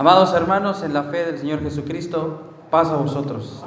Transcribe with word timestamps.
Amados 0.00 0.32
hermanos, 0.32 0.84
en 0.84 0.94
la 0.94 1.02
fe 1.02 1.24
del 1.24 1.38
Señor 1.38 1.60
Jesucristo, 1.60 2.52
paz 2.70 2.86
a 2.86 2.94
vosotros. 2.94 3.64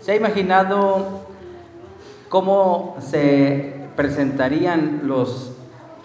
¿Se 0.00 0.10
ha 0.10 0.16
imaginado 0.16 1.20
cómo 2.28 2.96
se 2.98 3.86
presentarían 3.94 5.02
los 5.04 5.52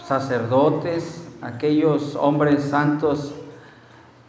sacerdotes, 0.06 1.28
aquellos 1.42 2.16
hombres 2.16 2.64
santos, 2.66 3.34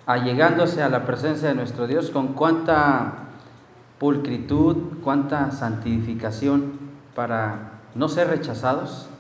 allegándose 0.07 0.83
a 0.83 0.89
la 0.89 1.05
presencia 1.05 1.49
de 1.49 1.55
nuestro 1.55 1.87
Dios 1.87 2.09
con 2.09 2.29
cuánta 2.29 3.13
pulcritud, 3.99 4.77
cuánta 5.05 5.51
santificación 5.51 6.79
para 7.15 7.73
no 7.95 8.09
ser 8.09 8.29
rechazados? 8.29 9.11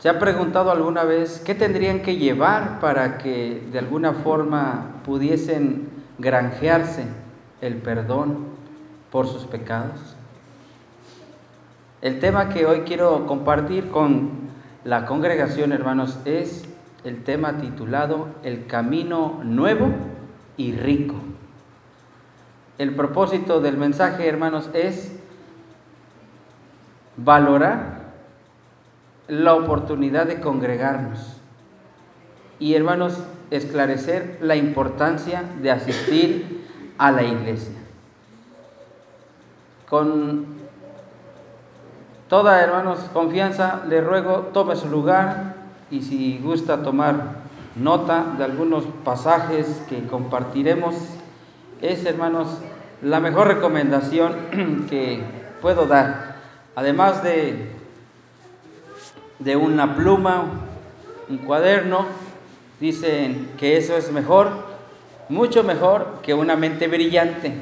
¿Se 0.00 0.08
ha 0.08 0.18
preguntado 0.18 0.70
alguna 0.70 1.04
vez 1.04 1.42
qué 1.44 1.54
tendrían 1.54 2.00
que 2.00 2.16
llevar 2.16 2.80
para 2.80 3.18
que 3.18 3.68
de 3.70 3.78
alguna 3.78 4.14
forma 4.14 5.02
pudiesen 5.04 5.90
granjearse 6.16 7.04
el 7.60 7.74
perdón 7.74 8.46
por 9.12 9.26
sus 9.26 9.44
pecados? 9.44 10.16
El 12.00 12.18
tema 12.18 12.48
que 12.48 12.64
hoy 12.64 12.80
quiero 12.86 13.26
compartir 13.26 13.90
con 13.90 14.30
la 14.84 15.04
congregación, 15.04 15.70
hermanos, 15.70 16.18
es 16.24 16.64
el 17.04 17.22
tema 17.22 17.58
titulado 17.58 18.28
El 18.42 18.64
camino 18.66 19.42
nuevo 19.44 19.90
y 20.56 20.72
rico. 20.72 21.16
El 22.78 22.94
propósito 22.94 23.60
del 23.60 23.76
mensaje, 23.76 24.26
hermanos, 24.26 24.70
es 24.72 25.14
valorar 27.18 27.99
la 29.30 29.54
oportunidad 29.54 30.26
de 30.26 30.40
congregarnos. 30.40 31.36
Y 32.58 32.74
hermanos, 32.74 33.16
esclarecer 33.50 34.38
la 34.42 34.56
importancia 34.56 35.44
de 35.62 35.70
asistir 35.70 36.66
a 36.98 37.12
la 37.12 37.22
iglesia. 37.22 37.74
Con 39.88 40.46
toda, 42.28 42.60
hermanos, 42.60 42.98
confianza, 43.12 43.82
le 43.88 44.00
ruego, 44.00 44.50
tome 44.52 44.74
su 44.76 44.88
lugar 44.88 45.54
y 45.90 46.02
si 46.02 46.38
gusta 46.38 46.82
tomar 46.82 47.40
nota 47.76 48.34
de 48.36 48.44
algunos 48.44 48.84
pasajes 49.04 49.82
que 49.88 50.06
compartiremos, 50.06 50.96
es, 51.80 52.04
hermanos, 52.04 52.48
la 53.00 53.20
mejor 53.20 53.46
recomendación 53.46 54.86
que 54.90 55.22
puedo 55.62 55.86
dar. 55.86 56.36
Además 56.74 57.22
de 57.22 57.79
de 59.40 59.56
una 59.56 59.96
pluma, 59.96 60.44
un 61.28 61.38
cuaderno, 61.38 62.06
dicen 62.78 63.50
que 63.58 63.76
eso 63.76 63.96
es 63.96 64.12
mejor, 64.12 64.50
mucho 65.28 65.64
mejor 65.64 66.20
que 66.22 66.34
una 66.34 66.56
mente 66.56 66.86
brillante. 66.88 67.52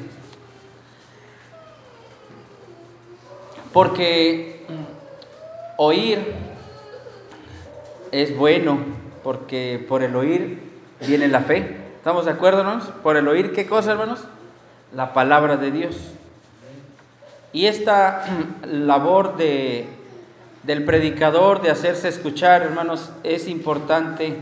Porque 3.73 4.65
oír 5.77 6.19
es 8.11 8.35
bueno, 8.35 8.79
porque 9.23 9.85
por 9.87 10.03
el 10.03 10.15
oír 10.15 10.59
viene 11.07 11.27
la 11.27 11.41
fe. 11.41 11.77
¿Estamos 11.97 12.25
de 12.25 12.31
acuerdo, 12.31 12.61
hermanos? 12.61 12.85
Por 13.03 13.15
el 13.15 13.27
oír, 13.27 13.53
¿qué 13.53 13.65
cosa, 13.65 13.91
hermanos? 13.91 14.21
La 14.93 15.13
palabra 15.13 15.57
de 15.57 15.71
Dios. 15.71 15.95
Y 17.53 17.67
esta 17.67 18.25
labor 18.65 19.37
de 19.37 19.98
del 20.63 20.83
predicador, 20.83 21.61
de 21.61 21.71
hacerse 21.71 22.07
escuchar, 22.07 22.61
hermanos, 22.61 23.11
es 23.23 23.47
importante 23.47 24.35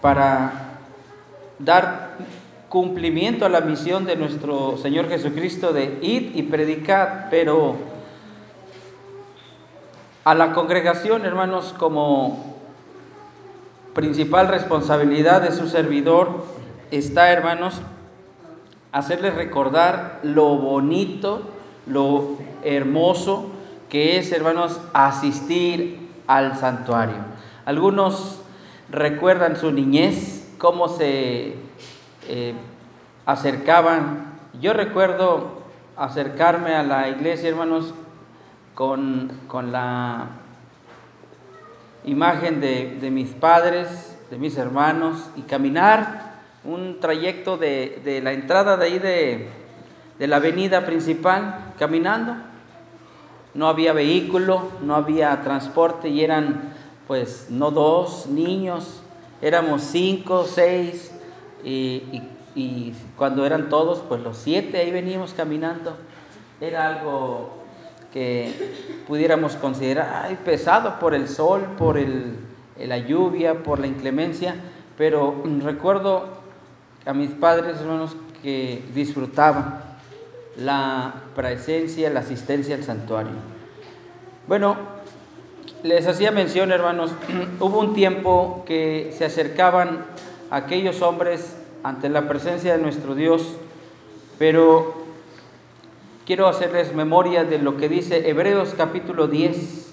para 0.00 0.78
dar 1.58 2.16
cumplimiento 2.68 3.46
a 3.46 3.48
la 3.48 3.60
misión 3.60 4.04
de 4.04 4.16
nuestro 4.16 4.76
Señor 4.76 5.08
Jesucristo 5.08 5.72
de 5.72 5.98
ir 6.02 6.32
y 6.34 6.42
predicar, 6.42 7.28
pero 7.30 7.76
a 10.24 10.34
la 10.34 10.52
congregación, 10.52 11.24
hermanos, 11.24 11.74
como 11.78 12.56
principal 13.94 14.48
responsabilidad 14.48 15.42
de 15.42 15.52
su 15.52 15.68
servidor 15.68 16.44
está, 16.90 17.32
hermanos, 17.32 17.80
hacerles 18.92 19.34
recordar 19.34 20.20
lo 20.22 20.56
bonito, 20.56 21.42
lo 21.86 22.36
hermoso, 22.62 23.50
que 23.88 24.18
es, 24.18 24.32
hermanos, 24.32 24.80
asistir 24.92 26.08
al 26.26 26.56
santuario. 26.56 27.16
Algunos 27.64 28.42
recuerdan 28.90 29.56
su 29.56 29.72
niñez, 29.72 30.46
cómo 30.58 30.88
se 30.88 31.54
eh, 32.28 32.54
acercaban. 33.24 34.38
Yo 34.60 34.72
recuerdo 34.72 35.62
acercarme 35.96 36.74
a 36.74 36.82
la 36.82 37.08
iglesia, 37.08 37.48
hermanos, 37.48 37.94
con, 38.74 39.32
la 39.72 40.26
imagen 42.04 42.60
de, 42.60 43.08
mis 43.10 43.30
padres, 43.30 44.16
de 44.30 44.38
mis 44.38 44.56
hermanos, 44.56 45.30
y 45.36 45.42
caminar 45.42 46.28
un 46.64 47.00
trayecto 47.00 47.56
de, 47.56 48.20
la 48.22 48.32
entrada 48.32 48.76
de 48.76 48.86
ahí 48.86 48.98
de, 48.98 49.48
de 50.18 50.26
la 50.26 50.36
avenida 50.36 50.84
principal, 50.84 51.72
caminando 51.78 52.36
no 53.58 53.68
había 53.68 53.92
vehículo, 53.92 54.62
no 54.82 54.94
había 54.94 55.40
transporte 55.42 56.08
y 56.08 56.22
eran 56.22 56.74
pues 57.08 57.48
no 57.50 57.72
dos 57.72 58.28
niños, 58.28 59.00
éramos 59.42 59.82
cinco, 59.82 60.44
seis 60.44 61.10
y, 61.64 62.22
cuando 63.16 63.44
eran 63.44 63.68
todos 63.68 64.00
pues 64.08 64.20
los 64.20 64.36
siete 64.36 64.78
ahí 64.78 64.92
veníamos 64.92 65.34
caminando. 65.34 65.96
Era 66.60 66.86
algo 66.86 67.50
que 68.12 69.02
pudiéramos 69.08 69.56
considerar 69.56 70.36
pesado 70.44 71.00
por 71.00 71.12
el 71.14 71.28
sol, 71.28 71.66
por 71.76 71.98
el, 71.98 72.36
la 72.78 72.98
lluvia, 72.98 73.64
por 73.64 73.80
la 73.80 73.88
inclemencia, 73.88 74.54
pero 74.96 75.42
recuerdo 75.64 76.28
a 77.04 77.12
mis 77.12 77.30
padres 77.30 77.80
hermanos 77.80 78.14
que 78.40 78.84
disfrutaban 78.94 79.87
la 80.58 81.14
presencia, 81.34 82.10
la 82.10 82.20
asistencia 82.20 82.74
al 82.74 82.82
santuario. 82.82 83.32
Bueno, 84.46 84.76
les 85.82 86.06
hacía 86.06 86.32
mención, 86.32 86.72
hermanos, 86.72 87.12
hubo 87.60 87.78
un 87.78 87.94
tiempo 87.94 88.64
que 88.66 89.14
se 89.16 89.24
acercaban 89.24 90.04
aquellos 90.50 91.02
hombres 91.02 91.56
ante 91.82 92.08
la 92.08 92.28
presencia 92.28 92.76
de 92.76 92.82
nuestro 92.82 93.14
Dios, 93.14 93.56
pero 94.38 94.94
quiero 96.26 96.48
hacerles 96.48 96.94
memoria 96.94 97.44
de 97.44 97.58
lo 97.58 97.76
que 97.76 97.88
dice 97.88 98.28
Hebreos 98.28 98.74
capítulo 98.76 99.28
10. 99.28 99.86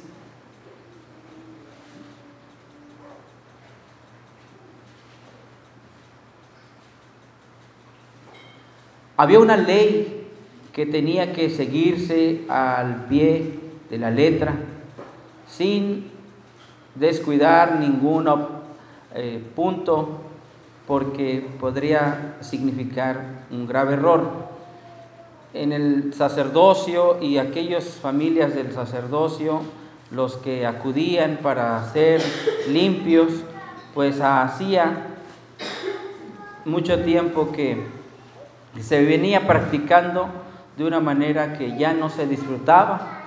Había 9.17 9.39
una 9.39 9.55
ley 9.55 10.24
que 10.75 10.85
tenía 10.85 11.31
que 11.31 11.49
seguirse 11.49 12.41
al 12.49 13.05
pie 13.05 13.59
de 13.89 13.97
la 13.97 14.11
letra, 14.11 14.55
sin 15.47 16.11
descuidar 16.95 17.79
ningún 17.79 18.27
eh, 19.13 19.41
punto, 19.55 20.19
porque 20.85 21.47
podría 21.61 22.35
significar 22.41 23.45
un 23.51 23.65
grave 23.65 23.93
error. 23.93 24.29
En 25.53 25.71
el 25.71 26.13
sacerdocio 26.13 27.21
y 27.21 27.37
aquellas 27.37 27.85
familias 27.85 28.53
del 28.53 28.73
sacerdocio, 28.73 29.61
los 30.11 30.35
que 30.35 30.65
acudían 30.65 31.39
para 31.41 31.89
ser 31.93 32.21
limpios, 32.67 33.31
pues 33.93 34.19
hacía 34.19 35.07
mucho 36.65 36.99
tiempo 36.99 37.53
que 37.53 37.77
se 38.81 39.05
venía 39.05 39.47
practicando 39.47 40.43
de 40.77 40.83
una 40.83 40.99
manera 40.99 41.57
que 41.57 41.77
ya 41.77 41.93
no 41.93 42.09
se 42.09 42.27
disfrutaba, 42.27 43.23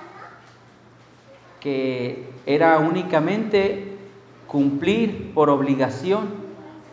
que 1.59 2.29
era 2.45 2.77
únicamente 2.79 3.97
cumplir 4.47 5.33
por 5.33 5.49
obligación, 5.49 6.27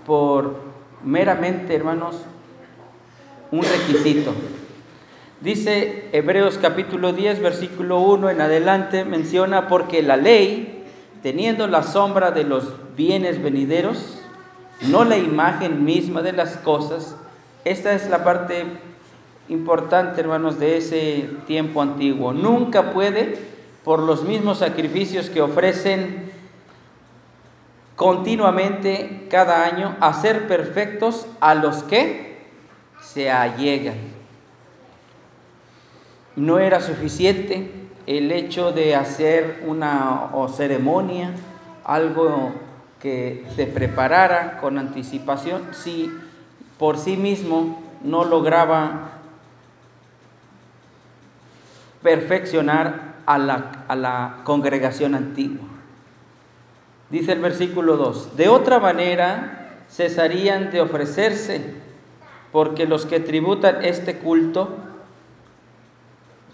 por 0.07 0.61
meramente, 1.05 1.75
hermanos, 1.75 2.17
un 3.51 3.63
requisito. 3.63 4.33
Dice 5.41 6.09
Hebreos 6.13 6.59
capítulo 6.61 7.13
10, 7.13 7.41
versículo 7.41 8.01
1 8.01 8.31
en 8.31 8.41
adelante, 8.41 9.05
menciona, 9.05 9.69
porque 9.69 10.03
la 10.03 10.17
ley, 10.17 10.85
teniendo 11.23 11.67
la 11.67 11.83
sombra 11.83 12.31
de 12.31 12.45
los 12.45 12.73
bienes 12.97 13.43
venideros, 13.43 14.21
no 14.89 15.05
la 15.05 15.17
imagen 15.19 15.85
misma 15.85 16.23
de 16.23 16.33
las 16.33 16.57
cosas, 16.57 17.17
esta 17.65 17.93
es 17.95 18.09
la 18.09 18.25
parte 18.25 18.65
importante, 19.49 20.21
hermanos, 20.21 20.59
de 20.59 20.77
ese 20.77 21.31
tiempo 21.47 21.83
antiguo. 21.83 22.33
Nunca 22.33 22.93
puede, 22.93 23.39
por 23.85 24.01
los 24.01 24.25
mismos 24.25 24.59
sacrificios 24.59 25.31
que 25.31 25.41
ofrecen 25.41 26.33
continuamente 27.95 29.27
cada 29.31 29.65
año 29.65 29.97
a 30.01 30.13
ser 30.13 30.47
perfectos 30.47 31.27
a 31.41 31.55
los 31.55 31.83
que 31.83 32.47
se 33.01 33.31
allegan. 33.31 33.97
No 36.37 36.59
era 36.59 36.81
suficiente 36.81 37.71
el 38.07 38.31
hecho 38.31 38.73
de 38.73 38.95
hacer 38.95 39.63
una 39.67 40.31
ceremonia, 40.55 41.33
algo 41.85 42.53
que 43.01 43.47
se 43.57 43.67
preparara 43.67 44.59
con 44.61 44.79
anticipación, 44.79 45.63
si 45.73 46.11
por 46.79 46.99
sí 46.99 47.17
mismo 47.17 47.83
no 48.03 48.25
lograba 48.25 49.16
perfeccionar 52.07 53.17
a 53.27 53.37
la, 53.37 53.85
a 53.89 53.97
la 53.97 54.37
congregación 54.45 55.17
antigua. 55.17 55.67
Dice 57.11 57.33
el 57.33 57.41
versículo 57.41 57.97
2, 57.97 58.37
de 58.37 58.49
otra 58.49 58.79
manera 58.79 59.81
cesarían 59.91 60.71
de 60.71 60.83
ofrecerse, 60.83 61.75
porque 62.53 62.87
los 62.87 63.07
que 63.07 63.19
tributan 63.19 63.85
este 63.85 64.19
culto, 64.19 64.69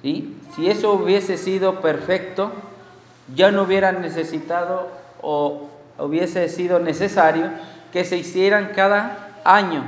si 0.02 0.70
eso 0.70 0.94
hubiese 0.94 1.37
sido 1.37 1.82
perfecto, 1.82 2.50
ya 3.34 3.50
no 3.50 3.64
hubieran 3.64 4.00
necesitado 4.00 4.88
o 5.20 5.69
hubiese 5.98 6.48
sido 6.48 6.78
necesario 6.78 7.50
que 7.93 8.06
se 8.06 8.16
hicieran 8.16 8.72
cada 8.75 9.37
año, 9.44 9.84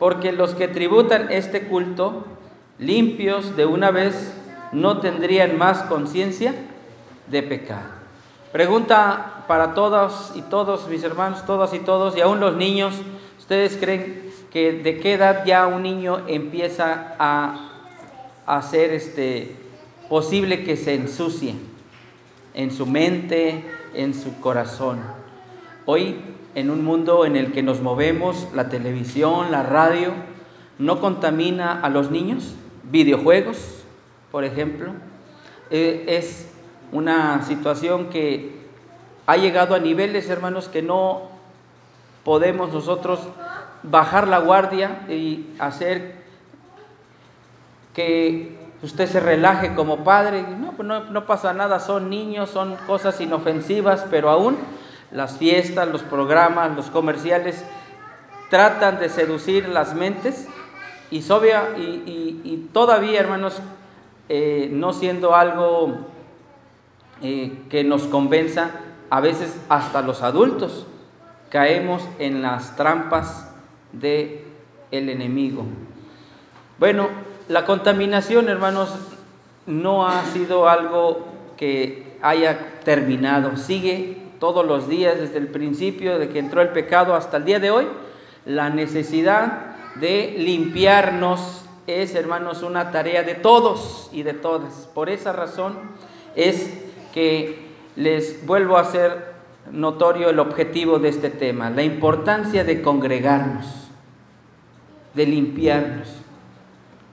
porque 0.00 0.32
los 0.32 0.56
que 0.56 0.66
tributan 0.66 1.30
este 1.30 1.68
culto, 1.68 2.24
limpios 2.78 3.56
de 3.56 3.66
una 3.66 3.90
vez, 3.90 4.32
no 4.72 4.98
tendrían 4.98 5.58
más 5.58 5.82
conciencia 5.82 6.54
de 7.26 7.42
pecado. 7.42 7.98
Pregunta 8.52 9.44
para 9.46 9.74
todos 9.74 10.32
y 10.34 10.42
todos, 10.42 10.88
mis 10.88 11.02
hermanos, 11.02 11.44
todas 11.44 11.74
y 11.74 11.80
todos, 11.80 12.16
y 12.16 12.20
aún 12.20 12.40
los 12.40 12.56
niños, 12.56 12.94
¿ustedes 13.38 13.76
creen 13.76 14.30
que 14.50 14.72
de 14.72 15.00
qué 15.00 15.14
edad 15.14 15.44
ya 15.44 15.66
un 15.66 15.82
niño 15.82 16.22
empieza 16.26 17.14
a 17.18 17.70
hacer 18.46 18.92
este 18.92 19.56
posible 20.08 20.64
que 20.64 20.76
se 20.76 20.94
ensucie 20.94 21.54
en 22.54 22.70
su 22.70 22.86
mente, 22.86 23.64
en 23.94 24.14
su 24.14 24.40
corazón? 24.40 25.00
Hoy, 25.84 26.16
en 26.54 26.70
un 26.70 26.84
mundo 26.84 27.24
en 27.24 27.36
el 27.36 27.52
que 27.52 27.62
nos 27.62 27.80
movemos, 27.80 28.48
la 28.54 28.68
televisión, 28.68 29.50
la 29.50 29.62
radio, 29.62 30.12
¿no 30.78 31.00
contamina 31.00 31.80
a 31.80 31.88
los 31.88 32.10
niños? 32.10 32.54
Videojuegos, 32.90 33.84
por 34.30 34.44
ejemplo, 34.44 34.92
eh, 35.70 36.06
es 36.08 36.48
una 36.90 37.42
situación 37.42 38.08
que 38.08 38.56
ha 39.26 39.36
llegado 39.36 39.74
a 39.74 39.78
niveles, 39.78 40.30
hermanos, 40.30 40.68
que 40.68 40.80
no 40.80 41.28
podemos 42.24 42.72
nosotros 42.72 43.20
bajar 43.82 44.26
la 44.26 44.38
guardia 44.38 45.02
y 45.08 45.46
hacer 45.58 46.14
que 47.92 48.56
usted 48.82 49.06
se 49.06 49.20
relaje 49.20 49.74
como 49.74 50.02
padre. 50.02 50.42
No, 50.42 50.72
pues 50.72 50.88
no, 50.88 51.04
no 51.04 51.26
pasa 51.26 51.52
nada, 51.52 51.80
son 51.80 52.08
niños, 52.08 52.48
son 52.48 52.76
cosas 52.86 53.20
inofensivas, 53.20 54.06
pero 54.10 54.30
aún 54.30 54.56
las 55.10 55.36
fiestas, 55.36 55.88
los 55.88 56.02
programas, 56.02 56.74
los 56.74 56.86
comerciales 56.86 57.64
tratan 58.48 58.98
de 58.98 59.10
seducir 59.10 59.68
las 59.68 59.94
mentes 59.94 60.48
y, 61.10 61.18
y, 62.44 62.68
todavía, 62.72 63.20
hermanos, 63.20 63.60
eh, 64.28 64.68
no 64.70 64.92
siendo 64.92 65.34
algo 65.34 65.98
eh, 67.22 67.58
que 67.70 67.84
nos 67.84 68.04
convenza, 68.04 68.70
a 69.10 69.20
veces 69.20 69.58
hasta 69.68 70.02
los 70.02 70.22
adultos 70.22 70.86
caemos 71.48 72.02
en 72.18 72.42
las 72.42 72.76
trampas 72.76 73.50
de 73.92 74.44
el 74.90 75.08
enemigo. 75.08 75.64
Bueno, 76.78 77.08
la 77.48 77.64
contaminación, 77.64 78.48
hermanos, 78.48 78.94
no 79.66 80.06
ha 80.06 80.24
sido 80.26 80.68
algo 80.68 81.26
que 81.56 82.16
haya 82.22 82.80
terminado, 82.84 83.56
sigue 83.56 84.18
todos 84.38 84.64
los 84.64 84.88
días 84.88 85.18
desde 85.18 85.38
el 85.38 85.48
principio 85.48 86.18
de 86.18 86.28
que 86.28 86.38
entró 86.38 86.62
el 86.62 86.68
pecado 86.68 87.14
hasta 87.14 87.38
el 87.38 87.44
día 87.44 87.58
de 87.58 87.70
hoy. 87.70 87.86
La 88.44 88.70
necesidad 88.70 89.67
de 90.00 90.34
limpiarnos 90.38 91.64
es, 91.86 92.14
hermanos, 92.14 92.62
una 92.62 92.90
tarea 92.90 93.22
de 93.22 93.34
todos 93.34 94.10
y 94.12 94.22
de 94.22 94.34
todas. 94.34 94.88
Por 94.94 95.08
esa 95.08 95.32
razón 95.32 95.74
es 96.36 96.72
que 97.14 97.66
les 97.96 98.46
vuelvo 98.46 98.76
a 98.76 98.82
hacer 98.82 99.34
notorio 99.72 100.30
el 100.30 100.38
objetivo 100.38 100.98
de 100.98 101.08
este 101.08 101.30
tema, 101.30 101.70
la 101.70 101.82
importancia 101.82 102.64
de 102.64 102.82
congregarnos, 102.82 103.66
de 105.14 105.26
limpiarnos. 105.26 106.08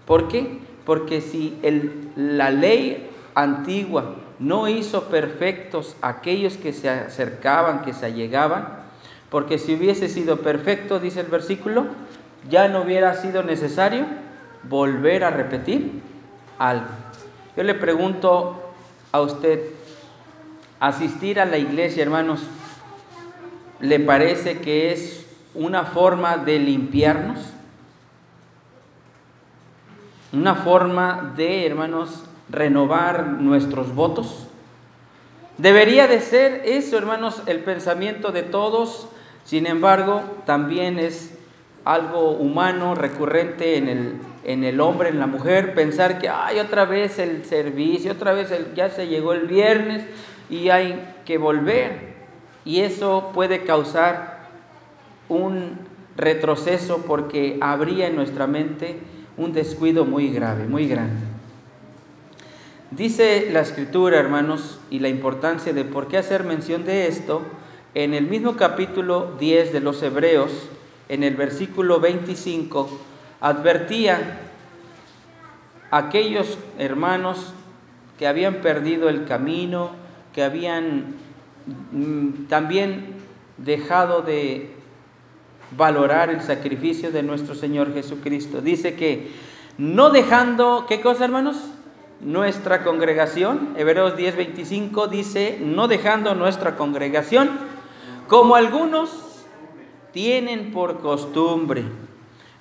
¿Por 0.05 0.27
qué? 0.27 0.59
Porque 0.85 1.21
si 1.21 1.57
el, 1.63 2.11
la 2.15 2.51
ley 2.51 3.09
antigua 3.33 4.15
no 4.39 4.67
hizo 4.67 5.05
perfectos 5.05 5.95
aquellos 6.01 6.57
que 6.57 6.73
se 6.73 6.89
acercaban, 6.89 7.81
que 7.81 7.93
se 7.93 8.05
allegaban, 8.05 8.85
porque 9.29 9.57
si 9.57 9.75
hubiese 9.75 10.07
sido 10.07 10.37
perfecto, 10.37 10.99
dice 10.99 11.21
el 11.21 11.27
versículo, 11.27 11.87
ya 12.49 12.67
no 12.67 12.81
hubiera 12.81 13.15
sido 13.15 13.43
necesario 13.43 14.05
volver 14.63 15.23
a 15.23 15.29
repetir 15.29 16.01
algo. 16.57 16.87
Yo 17.55 17.63
le 17.63 17.73
pregunto 17.73 18.61
a 19.11 19.21
usted, 19.21 19.61
asistir 20.79 21.39
a 21.39 21.45
la 21.45 21.57
iglesia, 21.57 22.03
hermanos, 22.03 22.41
¿le 23.79 23.99
parece 23.99 24.59
que 24.59 24.91
es 24.91 25.25
una 25.53 25.83
forma 25.83 26.37
de 26.37 26.59
limpiarnos? 26.59 27.39
Una 30.33 30.55
forma 30.55 31.33
de, 31.37 31.65
hermanos, 31.65 32.25
renovar 32.49 33.27
nuestros 33.27 33.95
votos. 33.95 34.47
Debería 35.57 36.07
de 36.07 36.19
ser 36.19 36.63
eso, 36.65 36.97
hermanos, 36.97 37.41
el 37.45 37.59
pensamiento 37.61 38.33
de 38.33 38.43
todos. 38.43 39.07
Sin 39.45 39.65
embargo, 39.65 40.21
también 40.45 40.99
es 40.99 41.34
algo 41.85 42.31
humano, 42.31 42.95
recurrente 42.95 43.77
en 43.77 43.87
el, 43.87 44.13
en 44.43 44.63
el 44.63 44.81
hombre, 44.81 45.09
en 45.09 45.19
la 45.19 45.27
mujer, 45.27 45.73
pensar 45.75 46.19
que, 46.19 46.27
ay, 46.29 46.59
otra 46.59 46.85
vez 46.85 47.19
el 47.19 47.45
servicio, 47.45 48.11
otra 48.11 48.33
vez 48.33 48.51
el, 48.51 48.73
ya 48.73 48.89
se 48.89 49.07
llegó 49.07 49.33
el 49.33 49.47
viernes, 49.47 50.03
y 50.49 50.69
hay 50.69 51.13
que 51.25 51.37
volver. 51.37 52.15
Y 52.65 52.81
eso 52.81 53.31
puede 53.33 53.63
causar 53.63 54.49
un 55.29 55.77
retroceso 56.17 57.03
porque 57.05 57.57
habría 57.61 58.07
en 58.07 58.15
nuestra 58.15 58.47
mente 58.47 58.97
un 59.37 59.53
descuido 59.53 60.05
muy 60.05 60.29
grave, 60.29 60.65
muy 60.65 60.87
grande. 60.87 61.21
Dice 62.91 63.49
la 63.51 63.61
escritura, 63.61 64.19
hermanos, 64.19 64.79
y 64.89 64.99
la 64.99 65.09
importancia 65.09 65.73
de 65.73 65.83
por 65.83 66.07
qué 66.07 66.17
hacer 66.17 66.43
mención 66.43 66.85
de 66.85 67.07
esto, 67.07 67.41
en 67.93 68.13
el 68.13 68.27
mismo 68.27 68.55
capítulo 68.55 69.33
10 69.39 69.73
de 69.73 69.79
los 69.79 70.01
Hebreos, 70.01 70.51
en 71.09 71.23
el 71.23 71.35
versículo 71.35 71.99
25, 71.99 72.89
advertía 73.41 74.39
a 75.91 75.97
aquellos 75.97 76.57
hermanos 76.77 77.53
que 78.17 78.27
habían 78.27 78.55
perdido 78.55 79.09
el 79.09 79.25
camino, 79.25 79.91
que 80.33 80.43
habían 80.43 81.15
mm, 81.91 82.45
también 82.47 83.15
dejado 83.57 84.21
de 84.21 84.75
valorar 85.77 86.29
el 86.29 86.41
sacrificio 86.41 87.11
de 87.11 87.23
nuestro 87.23 87.55
Señor 87.55 87.93
Jesucristo. 87.93 88.61
Dice 88.61 88.95
que 88.95 89.31
no 89.77 90.09
dejando, 90.09 90.85
¿qué 90.87 91.01
cosa 91.01 91.25
hermanos? 91.25 91.57
Nuestra 92.21 92.83
congregación, 92.83 93.73
Hebreos 93.77 94.15
10:25 94.15 95.09
dice, 95.09 95.59
no 95.61 95.87
dejando 95.87 96.33
nuestra 96.33 96.77
congregación, 96.77 97.49
como 98.27 98.55
algunos 98.55 99.24
tienen 100.15 100.71
por 100.71 101.01
costumbre, 101.01 101.83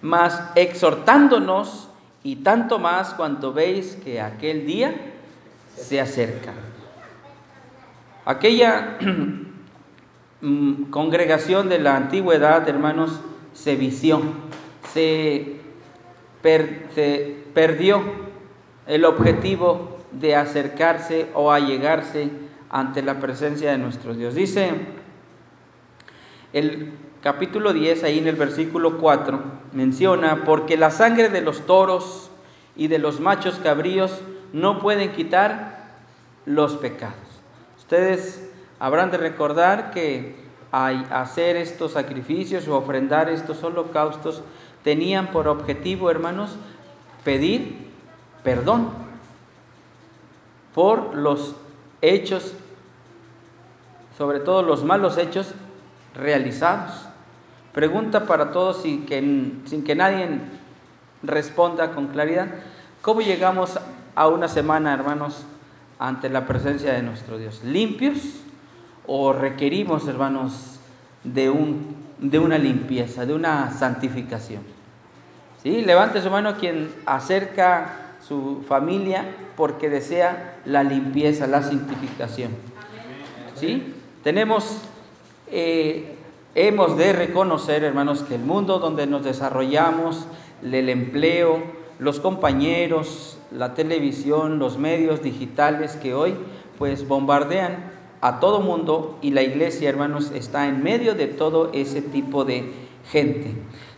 mas 0.02 0.42
exhortándonos 0.56 1.88
y 2.24 2.36
tanto 2.36 2.80
más 2.80 3.14
cuanto 3.14 3.52
veis 3.52 3.96
que 4.02 4.20
aquel 4.20 4.66
día 4.66 4.92
se 5.76 6.00
acerca. 6.00 6.52
Aquella 8.24 8.98
mm, 10.40 10.90
congregación 10.90 11.68
de 11.68 11.78
la 11.78 11.94
antigüedad, 11.94 12.68
hermanos, 12.68 13.20
se 13.52 13.76
vició, 13.76 14.20
se, 14.92 15.60
perdió 16.42 18.02
el 18.88 19.04
objetivo 19.04 19.98
de 20.10 20.34
acercarse 20.34 21.28
o 21.34 21.52
allegarse 21.52 22.30
ante 22.68 23.00
la 23.00 23.20
presencia 23.20 23.70
de 23.70 23.78
nuestro 23.78 24.12
Dios. 24.12 24.34
Dice 24.34 24.72
el 26.52 26.92
capítulo 27.24 27.72
10, 27.72 28.04
ahí 28.04 28.18
en 28.18 28.28
el 28.28 28.36
versículo 28.36 28.98
4, 28.98 29.40
menciona, 29.72 30.44
porque 30.44 30.76
la 30.76 30.90
sangre 30.90 31.30
de 31.30 31.40
los 31.40 31.64
toros 31.64 32.30
y 32.76 32.88
de 32.88 32.98
los 32.98 33.18
machos 33.18 33.58
cabríos 33.62 34.20
no 34.52 34.78
pueden 34.78 35.10
quitar 35.12 35.94
los 36.44 36.76
pecados. 36.76 37.14
Ustedes 37.78 38.50
habrán 38.78 39.10
de 39.10 39.16
recordar 39.16 39.90
que 39.90 40.36
al 40.70 41.10
hacer 41.10 41.56
estos 41.56 41.92
sacrificios 41.92 42.68
o 42.68 42.76
ofrendar 42.76 43.30
estos 43.30 43.64
holocaustos 43.64 44.42
tenían 44.82 45.28
por 45.28 45.48
objetivo, 45.48 46.10
hermanos, 46.10 46.56
pedir 47.24 47.88
perdón 48.42 48.90
por 50.74 51.14
los 51.14 51.56
hechos, 52.02 52.52
sobre 54.18 54.40
todo 54.40 54.60
los 54.60 54.84
malos 54.84 55.16
hechos 55.16 55.54
realizados. 56.14 57.13
Pregunta 57.74 58.24
para 58.26 58.52
todos 58.52 58.82
sin 58.82 59.04
que, 59.04 59.18
sin 59.66 59.82
que 59.82 59.96
nadie 59.96 60.28
responda 61.24 61.90
con 61.90 62.06
claridad, 62.06 62.46
¿cómo 63.02 63.20
llegamos 63.20 63.80
a 64.14 64.28
una 64.28 64.46
semana, 64.46 64.94
hermanos, 64.94 65.44
ante 65.98 66.28
la 66.28 66.46
presencia 66.46 66.92
de 66.92 67.02
nuestro 67.02 67.36
Dios? 67.36 67.64
¿Limpios 67.64 68.18
o 69.08 69.32
requerimos, 69.32 70.06
hermanos, 70.06 70.78
de, 71.24 71.50
un, 71.50 71.96
de 72.20 72.38
una 72.38 72.58
limpieza, 72.58 73.26
de 73.26 73.34
una 73.34 73.72
santificación? 73.72 74.62
¿Sí? 75.60 75.82
Levante 75.82 76.22
su 76.22 76.30
mano 76.30 76.56
quien 76.56 76.94
acerca 77.06 78.14
su 78.20 78.64
familia 78.68 79.24
porque 79.56 79.90
desea 79.90 80.58
la 80.64 80.84
limpieza, 80.84 81.48
la 81.48 81.62
santificación. 81.62 82.52
¿Sí? 83.56 83.94
Tenemos, 84.22 84.78
eh, 85.50 86.18
hemos 86.54 86.96
de 86.96 87.12
reconocer, 87.12 87.84
hermanos, 87.84 88.22
que 88.22 88.36
el 88.36 88.42
mundo 88.42 88.78
donde 88.78 89.06
nos 89.06 89.24
desarrollamos, 89.24 90.26
el 90.62 90.88
empleo, 90.88 91.62
los 91.98 92.20
compañeros, 92.20 93.38
la 93.50 93.74
televisión, 93.74 94.58
los 94.58 94.78
medios 94.78 95.22
digitales 95.22 95.96
que 95.96 96.14
hoy 96.14 96.34
pues 96.78 97.06
bombardean 97.06 97.92
a 98.20 98.40
todo 98.40 98.60
mundo 98.60 99.18
y 99.20 99.30
la 99.30 99.42
iglesia, 99.42 99.88
hermanos, 99.88 100.30
está 100.32 100.66
en 100.66 100.82
medio 100.82 101.14
de 101.14 101.26
todo 101.26 101.70
ese 101.72 102.02
tipo 102.02 102.44
de 102.44 102.72
gente. 103.10 103.54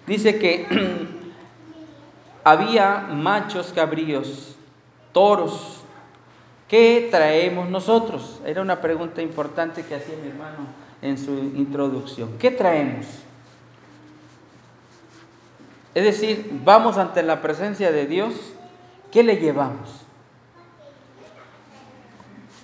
Dice 0.06 0.38
que 0.38 0.66
había 2.44 3.08
machos 3.12 3.72
cabríos, 3.75 4.56
toros. 5.12 5.82
¿Qué 6.68 7.08
traemos 7.10 7.70
nosotros? 7.70 8.40
Era 8.44 8.60
una 8.60 8.80
pregunta 8.80 9.22
importante 9.22 9.84
que 9.84 9.94
hacía 9.94 10.16
mi 10.20 10.28
hermano 10.30 10.86
en 11.06 11.18
su 11.18 11.32
introducción. 11.54 12.36
¿Qué 12.38 12.50
traemos? 12.50 13.06
Es 15.94 16.04
decir, 16.04 16.60
vamos 16.64 16.98
ante 16.98 17.22
la 17.22 17.40
presencia 17.40 17.90
de 17.90 18.06
Dios, 18.06 18.34
¿qué 19.10 19.22
le 19.22 19.36
llevamos? 19.36 20.02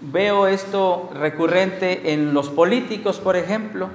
Veo 0.02 0.49
esto 0.49 1.11
recurrente 1.14 2.12
en 2.12 2.34
los 2.34 2.50
políticos, 2.50 3.20
por 3.20 3.37
ejemplo, 3.37 3.88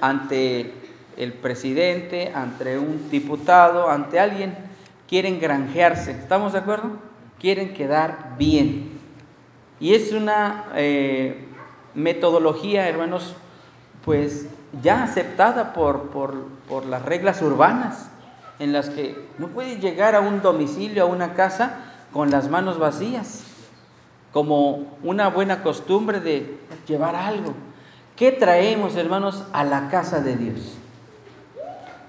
ante 0.00 0.74
el 1.16 1.32
presidente, 1.32 2.30
ante 2.34 2.78
un 2.78 3.10
diputado, 3.10 3.88
ante 3.88 4.20
alguien, 4.20 4.54
quieren 5.08 5.40
granjearse, 5.40 6.12
¿estamos 6.12 6.52
de 6.52 6.58
acuerdo? 6.58 6.90
Quieren 7.40 7.74
quedar 7.74 8.36
bien. 8.38 8.92
Y 9.80 9.94
es 9.94 10.12
una 10.12 10.66
eh, 10.76 11.46
metodología, 11.94 12.88
hermanos, 12.88 13.34
pues 14.06 14.46
ya 14.82 15.02
aceptada 15.02 15.74
por, 15.74 16.08
por 16.08 16.86
las 16.86 17.02
reglas 17.02 17.42
urbanas 17.42 18.08
en 18.58 18.72
las 18.72 18.88
que 18.88 19.28
no 19.38 19.48
puedes 19.48 19.80
llegar 19.80 20.14
a 20.14 20.20
un 20.20 20.40
domicilio, 20.42 21.02
a 21.02 21.06
una 21.06 21.34
casa, 21.34 21.74
con 22.12 22.30
las 22.30 22.48
manos 22.48 22.78
vacías, 22.78 23.44
como 24.32 24.96
una 25.02 25.28
buena 25.28 25.62
costumbre 25.62 26.20
de 26.20 26.58
llevar 26.86 27.14
algo. 27.14 27.52
¿Qué 28.16 28.32
traemos, 28.32 28.96
hermanos, 28.96 29.44
a 29.52 29.64
la 29.64 29.88
casa 29.90 30.20
de 30.20 30.36
Dios? 30.36 30.78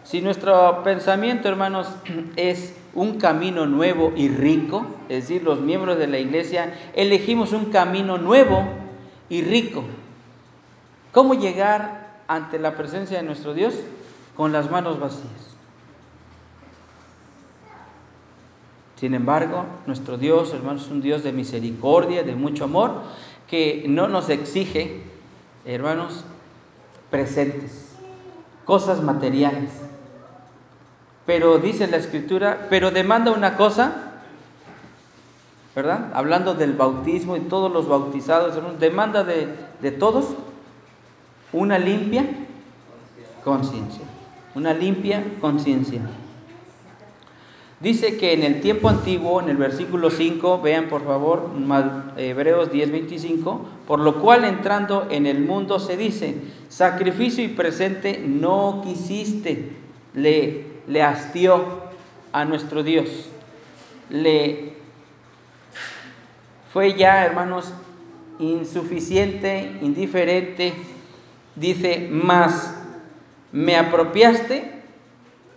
Si 0.04 0.22
nuestro 0.22 0.84
pensamiento, 0.84 1.50
hermanos, 1.50 1.90
es 2.38 2.74
un 2.94 3.20
camino 3.20 3.66
nuevo 3.66 4.14
y 4.16 4.30
rico, 4.30 4.88
es 5.10 5.28
decir, 5.28 5.44
los 5.44 5.60
miembros 5.60 5.98
de 5.98 6.08
la 6.08 6.20
iglesia 6.20 6.74
elegimos 6.96 7.52
un 7.52 7.66
camino 7.66 8.18
nuevo 8.18 8.64
y 9.30 9.42
rico. 9.42 9.84
¿Cómo 11.18 11.34
llegar 11.34 12.20
ante 12.28 12.60
la 12.60 12.76
presencia 12.76 13.18
de 13.18 13.24
nuestro 13.24 13.56
Dios? 13.56 13.74
Con 14.36 14.52
las 14.52 14.70
manos 14.70 15.00
vacías. 15.00 15.56
Sin 18.98 19.16
embargo, 19.16 19.66
nuestro 19.88 20.20
Dios, 20.20 20.54
hermanos, 20.54 20.84
es 20.84 20.92
un 20.92 21.02
Dios 21.02 21.24
de 21.24 21.32
misericordia, 21.32 22.22
de 22.22 22.36
mucho 22.36 22.66
amor, 22.66 23.02
que 23.48 23.86
no 23.88 24.08
nos 24.08 24.30
exige, 24.30 25.02
hermanos, 25.66 26.24
presentes, 27.10 27.96
cosas 28.64 29.02
materiales. 29.02 29.72
Pero 31.26 31.58
dice 31.58 31.88
la 31.88 31.98
Escritura, 31.98 32.68
pero 32.70 32.92
demanda 32.92 33.32
una 33.32 33.58
cosa, 33.58 34.20
¿verdad? 35.76 36.12
Hablando 36.14 36.54
del 36.54 36.74
bautismo 36.74 37.36
y 37.36 37.40
todos 37.40 37.72
los 37.72 37.88
bautizados, 37.88 38.54
demanda 38.80 39.24
de, 39.24 39.48
de 39.82 39.90
todos 39.90 40.36
una 41.54 41.78
limpia 41.80 42.26
conciencia, 43.44 44.04
una 44.56 44.74
limpia 44.74 45.24
conciencia. 45.40 46.02
Dice 47.80 48.18
que 48.18 48.34
en 48.34 48.42
el 48.42 48.60
tiempo 48.60 48.90
antiguo, 48.90 49.40
en 49.40 49.50
el 49.50 49.58
versículo 49.58 50.10
5, 50.10 50.62
vean 50.62 50.90
por 50.90 51.06
favor, 51.06 51.52
Hebreos 52.18 52.72
10:25, 52.72 53.62
por 53.86 54.00
lo 54.00 54.20
cual 54.20 54.46
entrando 54.46 55.08
en 55.12 55.28
el 55.28 55.40
mundo 55.42 55.80
se 55.80 55.96
dice, 55.96 56.36
sacrificio 56.70 57.44
y 57.44 57.50
presente 57.50 58.24
no 58.26 58.82
quisiste, 58.84 59.74
le, 60.16 60.66
le 60.88 61.04
hastió 61.04 61.84
a 62.32 62.46
nuestro 62.46 62.82
Dios, 62.82 63.30
le 64.10 64.74
fue 66.74 66.96
ya, 66.96 67.24
hermanos, 67.26 67.74
insuficiente, 68.40 69.78
indiferente, 69.82 70.74
dice, 71.58 72.08
más 72.10 72.74
me 73.52 73.76
apropiaste 73.76 74.82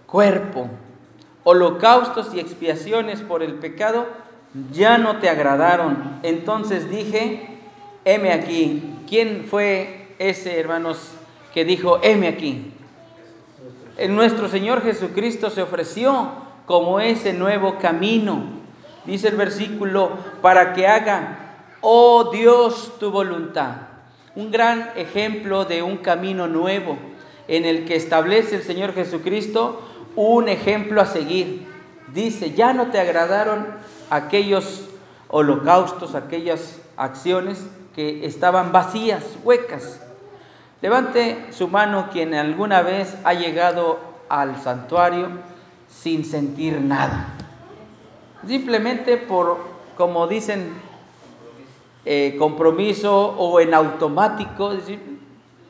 cuerpo 0.07 0.69
holocaustos 1.45 2.35
y 2.35 2.41
expiaciones 2.41 3.21
por 3.21 3.43
el 3.43 3.55
pecado 3.55 4.07
ya 4.73 4.99
no 4.99 5.19
te 5.19 5.29
agradaron. 5.29 6.19
Entonces 6.23 6.91
dije, 6.91 7.59
heme 8.05 8.33
aquí. 8.33 8.83
¿Quién 9.09 9.47
fue 9.49 10.09
ese, 10.19 10.59
hermanos, 10.59 11.13
que 11.55 11.65
dijo, 11.65 12.01
heme 12.03 12.29
aquí? 12.29 12.73
Nuestro 14.09 14.49
Señor 14.49 14.83
Jesucristo 14.83 15.51
se 15.51 15.63
ofreció 15.63 16.31
como 16.67 17.01
ese 17.01 17.33
nuevo 17.33 17.79
camino. 17.79 18.61
Dice 19.05 19.29
el 19.29 19.37
versículo, 19.37 20.13
para 20.43 20.73
que 20.73 20.87
haga, 20.87 21.67
oh 21.81 22.31
Dios, 22.33 22.95
tu 22.99 23.11
voluntad. 23.11 23.90
Un 24.37 24.51
gran 24.51 24.91
ejemplo 24.97 25.65
de 25.65 25.83
un 25.83 25.99
camino 25.99 26.47
nuevo 26.47 26.97
en 27.49 27.65
el 27.65 27.85
que 27.85 27.97
establece 27.97 28.57
el 28.57 28.63
Señor 28.63 28.95
Jesucristo 28.95 29.83
un 30.17 30.49
ejemplo 30.49 31.01
a 31.01 31.07
seguir. 31.07 31.67
Dice, 32.13 32.53
ya 32.53 32.73
no 32.73 32.89
te 32.89 33.01
agradaron 33.01 33.67
aquellos 34.09 34.89
holocaustos, 35.29 36.15
aquellas 36.15 36.81
acciones 36.97 37.67
que 37.95 38.25
estaban 38.25 38.73
vacías, 38.73 39.25
huecas. 39.45 40.01
Levante 40.83 41.47
su 41.51 41.69
mano 41.69 42.09
quien 42.13 42.35
alguna 42.35 42.83
vez 42.83 43.17
ha 43.25 43.35
llegado 43.35 43.99
al 44.29 44.61
santuario 44.61 45.29
sin 45.89 46.25
sentir 46.25 46.81
nada. 46.81 47.29
Simplemente 48.47 49.17
por, 49.17 49.59
como 49.97 50.27
dicen, 50.27 50.73
eh, 52.05 52.37
compromiso 52.39 53.35
o 53.39 53.61
en 53.61 53.75
automático, 53.75 54.75
decir, 54.75 55.01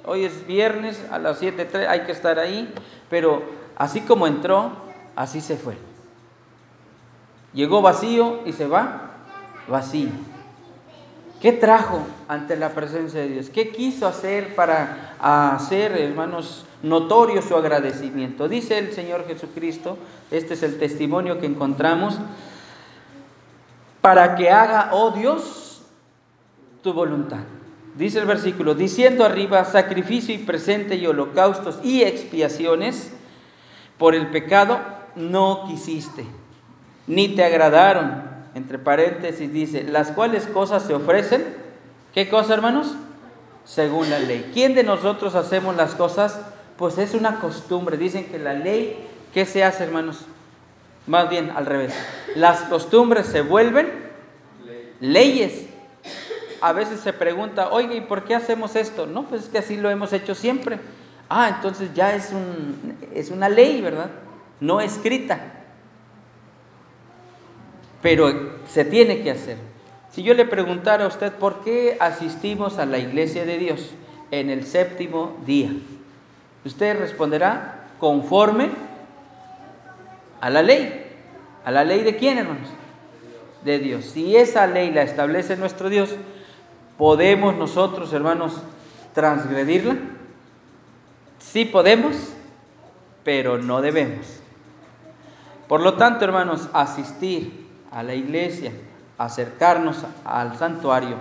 hoy 0.05 0.25
es 0.25 0.47
viernes 0.47 1.05
a 1.11 1.19
las 1.19 1.39
7, 1.39 1.87
hay 1.87 2.01
que 2.01 2.13
estar 2.13 2.39
ahí, 2.39 2.73
pero 3.09 3.61
Así 3.81 4.03
como 4.03 4.27
entró, 4.27 4.73
así 5.17 5.41
se 5.41 5.57
fue. 5.57 5.75
Llegó 7.55 7.81
vacío 7.81 8.41
y 8.45 8.53
se 8.53 8.67
va 8.67 9.13
vacío. 9.69 10.11
¿Qué 11.41 11.53
trajo 11.53 12.03
ante 12.29 12.57
la 12.57 12.75
presencia 12.75 13.21
de 13.21 13.29
Dios? 13.29 13.49
¿Qué 13.49 13.71
quiso 13.71 14.07
hacer 14.07 14.55
para 14.55 15.15
hacer, 15.19 15.93
hermanos, 15.93 16.67
notorio 16.83 17.41
su 17.41 17.57
agradecimiento? 17.57 18.49
Dice 18.49 18.77
el 18.77 18.93
Señor 18.93 19.27
Jesucristo, 19.27 19.97
este 20.31 20.53
es 20.53 20.63
el 20.63 20.79
testimonio 20.79 21.41
que 21.41 21.47
encontramos, 21.47 22.19
para 24.03 24.35
que 24.35 24.51
haga, 24.51 24.91
oh 24.93 25.13
Dios, 25.13 25.70
tu 26.83 26.93
voluntad. 26.93 27.41
Dice 27.97 28.19
el 28.19 28.27
versículo, 28.27 28.75
diciendo 28.75 29.25
arriba, 29.25 29.65
sacrificio 29.65 30.35
y 30.35 30.39
presente 30.39 30.97
y 30.97 31.07
holocaustos 31.07 31.79
y 31.83 32.03
expiaciones 32.03 33.13
por 33.99 34.15
el 34.15 34.29
pecado 34.29 34.81
no 35.17 35.65
quisiste, 35.67 36.25
ni 37.07 37.29
te 37.35 37.45
agradaron. 37.45 38.31
Entre 38.55 38.79
paréntesis 38.79 39.53
dice, 39.53 39.85
las 39.85 40.11
cuales 40.11 40.47
cosas 40.47 40.85
se 40.85 40.95
ofrecen, 40.95 41.45
¿qué 42.15 42.29
cosa 42.29 42.55
hermanos? 42.55 42.97
según 43.65 44.11
la 44.11 44.19
ley. 44.19 44.51
¿Quién 44.53 44.75
de 44.75 44.83
nosotros 44.83 45.35
hacemos 45.35 45.77
las 45.77 45.95
cosas? 45.95 46.41
Pues 46.77 46.99
es 46.99 47.15
una 47.15 47.41
costumbre. 47.41 47.97
Dicen 47.97 48.27
que 48.27 48.39
la 48.39 48.53
ley, 48.53 48.97
¿qué 49.33 49.47
se 49.47 49.63
hace, 49.65 49.85
hermanos? 49.85 50.27
Más 51.07 51.29
bien 51.31 51.51
al 51.51 51.67
revés. 51.67 51.95
Las 52.35 52.63
costumbres 52.63 53.27
se 53.27 53.43
vuelven 53.43 53.89
leyes. 55.01 55.67
A 56.61 56.73
veces 56.73 57.01
se 57.01 57.13
pregunta, 57.13 57.71
oye, 57.71 57.97
¿y 57.97 58.01
por 58.03 58.25
qué 58.25 58.35
hacemos 58.35 58.77
esto? 58.77 59.07
No, 59.07 59.25
pues 59.25 59.45
es 59.45 59.49
que 59.49 59.59
así 59.59 59.77
lo 59.77 59.91
hemos 59.91 60.13
hecho 60.13 60.35
siempre. 60.35 60.79
Ah, 61.29 61.53
entonces 61.57 61.95
ya 61.95 62.15
es, 62.15 62.33
un, 62.33 62.97
es 63.15 63.31
una 63.31 63.49
ley, 63.49 63.81
¿verdad? 63.81 64.11
No 64.61 64.81
escrita. 64.81 65.41
Pero 68.03 68.59
se 68.67 68.85
tiene 68.85 69.23
que 69.23 69.31
hacer. 69.31 69.57
Si 70.11 70.23
yo 70.23 70.35
le 70.35 70.45
preguntara 70.45 71.05
a 71.05 71.09
usted 71.09 71.33
por 71.33 71.63
qué 71.63 71.97
asistimos 72.01 72.79
a 72.79 72.87
la 72.87 72.99
iglesia 72.99 73.45
de 73.45 73.59
Dios 73.59 73.91
en 74.31 74.51
el 74.51 74.67
séptimo 74.67 75.37
día, 75.47 75.71
usted 76.65 76.99
responderá 76.99 77.89
conforme 78.01 78.71
a 80.41 80.51
la 80.51 80.63
ley. 80.63 81.07
¿A 81.65 81.71
la 81.71 81.85
ley 81.85 82.03
de 82.03 82.17
quién, 82.17 82.39
hermanos? 82.39 82.69
De 83.65 83.79
Dios. 83.79 84.07
Si 84.07 84.37
esa 84.37 84.67
ley 84.67 84.91
la 84.91 85.03
establece 85.03 85.57
nuestro 85.57 85.91
Dios, 85.91 86.17
¿podemos 87.01 87.57
nosotros, 87.57 88.13
hermanos, 88.13 88.61
transgredirla? 89.15 89.97
Sí 91.39 91.65
podemos, 91.65 92.15
pero 93.25 93.57
no 93.57 93.81
debemos. 93.81 94.27
Por 95.67 95.81
lo 95.81 95.95
tanto, 95.95 96.27
hermanos, 96.27 96.69
asistir 96.75 97.67
a 97.91 98.03
la 98.03 98.13
iglesia, 98.13 98.73
acercarnos 99.17 100.05
al 100.27 100.59
santuario, 100.59 101.17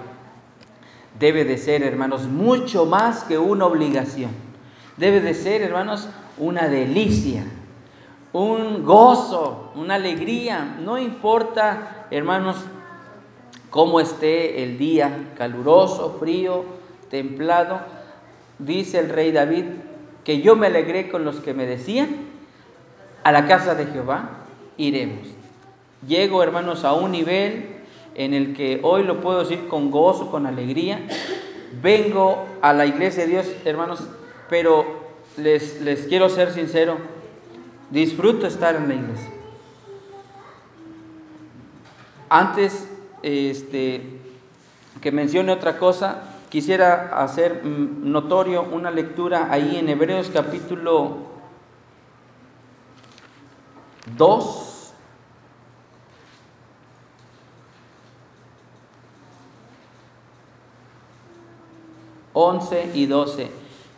debe 1.17 1.45
de 1.45 1.57
ser, 1.57 1.81
hermanos, 1.83 2.23
mucho 2.23 2.85
más 2.85 3.23
que 3.23 3.37
una 3.37 3.65
obligación. 3.65 4.31
Debe 4.97 5.21
de 5.21 5.33
ser, 5.33 5.61
hermanos, 5.61 6.09
una 6.37 6.67
delicia, 6.67 7.45
un 8.33 8.83
gozo, 8.83 9.71
una 9.75 9.95
alegría. 9.95 10.75
No 10.83 10.97
importa, 10.97 12.05
hermanos, 12.11 12.65
cómo 13.69 13.99
esté 13.99 14.63
el 14.63 14.77
día, 14.77 15.31
caluroso, 15.37 16.17
frío, 16.19 16.65
templado. 17.09 17.79
Dice 18.57 18.99
el 18.99 19.09
rey 19.09 19.31
David 19.31 19.65
que 20.23 20.41
yo 20.41 20.55
me 20.55 20.67
alegré 20.67 21.09
con 21.09 21.25
los 21.25 21.37
que 21.37 21.53
me 21.53 21.65
decían, 21.65 22.09
a 23.23 23.31
la 23.31 23.47
casa 23.47 23.75
de 23.75 23.85
Jehová 23.87 24.45
iremos. 24.77 25.27
Llego, 26.07 26.43
hermanos, 26.43 26.83
a 26.85 26.93
un 26.93 27.11
nivel 27.11 27.77
en 28.15 28.33
el 28.33 28.55
que 28.55 28.79
hoy 28.83 29.03
lo 29.03 29.21
puedo 29.21 29.39
decir 29.39 29.67
con 29.67 29.91
gozo, 29.91 30.31
con 30.31 30.45
alegría. 30.45 31.01
Vengo 31.81 32.45
a 32.61 32.73
la 32.73 32.85
iglesia 32.85 33.23
de 33.23 33.29
Dios, 33.29 33.47
hermanos, 33.65 34.07
pero 34.49 34.85
les, 35.37 35.81
les 35.81 36.07
quiero 36.07 36.29
ser 36.29 36.51
sincero, 36.51 36.97
disfruto 37.89 38.47
estar 38.47 38.75
en 38.75 38.87
la 38.87 38.95
iglesia. 38.95 39.31
Antes 42.29 42.87
este, 43.23 44.01
que 45.01 45.11
mencione 45.11 45.51
otra 45.51 45.77
cosa, 45.77 46.23
quisiera 46.49 47.21
hacer 47.23 47.63
mm, 47.63 48.11
notorio 48.11 48.63
una 48.63 48.91
lectura 48.91 49.47
ahí 49.51 49.77
en 49.77 49.89
Hebreos 49.89 50.29
capítulo 50.33 51.17
2. 54.17 54.65
11 62.33 62.91
y 62.93 63.05
12. 63.05 63.51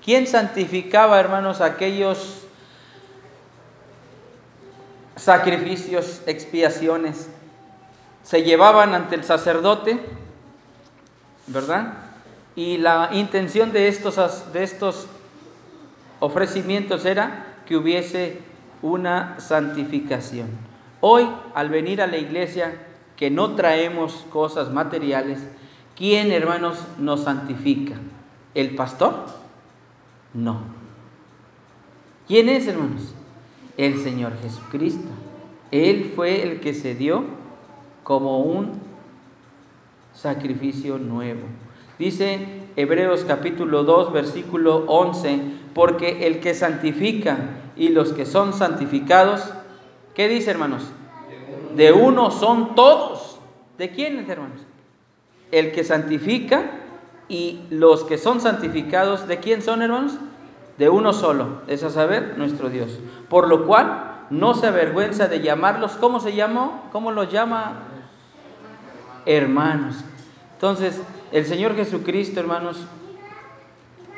¿Quién 0.03 0.25
santificaba, 0.25 1.19
hermanos, 1.19 1.61
aquellos 1.61 2.41
sacrificios, 5.15 6.21
expiaciones? 6.25 7.29
Se 8.23 8.43
llevaban 8.43 8.93
ante 8.93 9.15
el 9.15 9.23
sacerdote, 9.23 9.99
¿verdad? 11.47 11.93
Y 12.55 12.77
la 12.77 13.09
intención 13.13 13.71
de 13.71 13.87
estos, 13.87 14.53
de 14.53 14.63
estos 14.63 15.07
ofrecimientos 16.19 17.05
era 17.05 17.55
que 17.65 17.77
hubiese 17.77 18.39
una 18.81 19.39
santificación. 19.39 20.47
Hoy, 20.99 21.27
al 21.55 21.69
venir 21.69 22.01
a 22.01 22.07
la 22.07 22.17
iglesia, 22.17 22.73
que 23.15 23.29
no 23.29 23.55
traemos 23.55 24.25
cosas 24.29 24.71
materiales, 24.71 25.39
¿quién, 25.95 26.31
hermanos, 26.31 26.79
nos 26.97 27.23
santifica? 27.23 27.95
¿El 28.53 28.75
pastor? 28.75 29.25
No. 30.33 30.61
¿Quién 32.27 32.49
es, 32.49 32.67
hermanos? 32.67 33.13
El 33.77 34.01
Señor 34.01 34.33
Jesucristo. 34.41 35.07
Él 35.71 36.11
fue 36.15 36.43
el 36.43 36.59
que 36.59 36.73
se 36.73 36.95
dio 36.95 37.25
como 38.03 38.39
un 38.39 38.79
sacrificio 40.13 40.97
nuevo. 40.97 41.41
Dice 41.99 42.47
Hebreos 42.75 43.25
capítulo 43.27 43.83
2, 43.83 44.11
versículo 44.11 44.85
11, 44.87 45.41
porque 45.73 46.27
el 46.27 46.39
que 46.39 46.53
santifica 46.53 47.37
y 47.75 47.89
los 47.89 48.13
que 48.13 48.25
son 48.25 48.53
santificados, 48.53 49.53
¿qué 50.15 50.27
dice, 50.27 50.51
hermanos? 50.51 50.83
De 51.75 51.91
uno 51.91 52.31
son 52.31 52.75
todos. 52.75 53.39
¿De 53.77 53.91
quiénes, 53.91 54.27
hermanos? 54.29 54.61
El 55.51 55.71
que 55.71 55.83
santifica 55.83 56.71
y 57.27 57.61
los 57.69 58.03
que 58.03 58.17
son 58.17 58.41
santificados, 58.41 59.27
¿de 59.27 59.39
quién 59.39 59.61
son, 59.61 59.81
hermanos? 59.81 60.17
De 60.77 60.89
uno 60.89 61.13
solo, 61.13 61.61
es 61.67 61.83
a 61.83 61.89
saber, 61.89 62.35
nuestro 62.37 62.69
Dios. 62.69 62.99
Por 63.29 63.47
lo 63.47 63.65
cual 63.65 64.25
no 64.29 64.53
se 64.53 64.67
avergüenza 64.67 65.27
de 65.27 65.41
llamarlos, 65.41 65.93
¿cómo 65.93 66.19
se 66.19 66.33
llamó? 66.33 66.89
¿Cómo 66.91 67.11
los 67.11 67.31
llama? 67.31 67.90
Hermanos. 69.25 70.03
Entonces, 70.53 71.01
el 71.31 71.45
Señor 71.45 71.75
Jesucristo, 71.75 72.39
hermanos, 72.39 72.85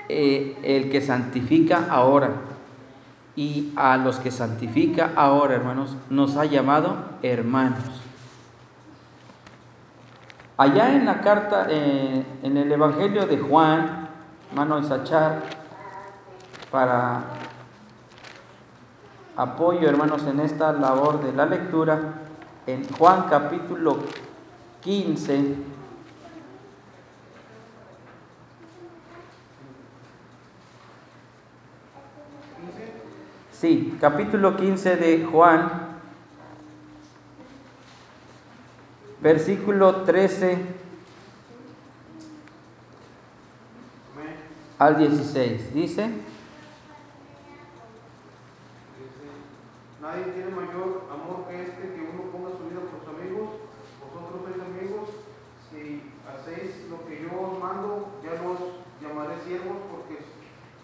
eh, 0.10 0.58
el 0.64 0.90
que 0.90 1.02
santifica 1.02 1.88
ahora 1.90 2.32
y 3.36 3.72
a 3.76 3.98
los 3.98 4.18
que 4.18 4.32
santifica 4.32 5.12
ahora, 5.16 5.56
hermanos, 5.56 5.96
nos 6.10 6.36
ha 6.38 6.46
llamado 6.46 6.98
hermanos. 7.22 7.84
Allá 10.58 10.94
en 10.96 11.06
la 11.06 11.22
carta, 11.22 11.68
eh, 11.70 12.24
en 12.44 12.58
el 12.58 12.72
Evangelio 12.72 13.26
de 13.26 13.38
Juan, 13.40 14.10
mano 14.54 14.84
Sachar, 14.84 15.42
para 16.70 17.24
apoyo, 19.36 19.90
hermanos, 19.90 20.26
en 20.28 20.40
esta 20.40 20.74
labor 20.74 21.24
de 21.24 21.34
la 21.34 21.46
lectura, 21.46 22.00
en 22.68 22.88
Juan 22.90 23.26
capítulo 23.30 24.00
15, 24.84 25.56
Sí, 33.52 33.98
capítulo 34.02 34.58
15 34.58 34.98
de 34.98 35.24
Juan, 35.24 35.72
versículo 39.22 40.04
13 40.04 40.58
al 44.80 44.98
16. 44.98 45.74
Dice, 45.74 46.10
Nadie 50.02 50.36
tiene 50.36 50.52
mayor 50.52 51.08
amor 51.08 51.48
que 51.48 51.64
este 51.64 51.96
que 51.96 52.04
uno 52.04 52.28
ponga 52.28 52.52
su 52.52 52.68
vida 52.68 52.84
por 52.84 53.00
sus 53.00 53.08
amigos. 53.16 53.64
Vosotros 54.04 54.44
sois 54.44 54.60
amigos. 54.60 55.08
Si 55.72 56.12
hacéis 56.28 56.92
lo 56.92 57.08
que 57.08 57.24
yo 57.24 57.32
os 57.32 57.56
mando, 57.64 58.20
ya 58.20 58.36
no 58.44 58.52
os 58.52 58.84
llamaré 59.00 59.40
siervos, 59.48 59.80
porque 59.88 60.20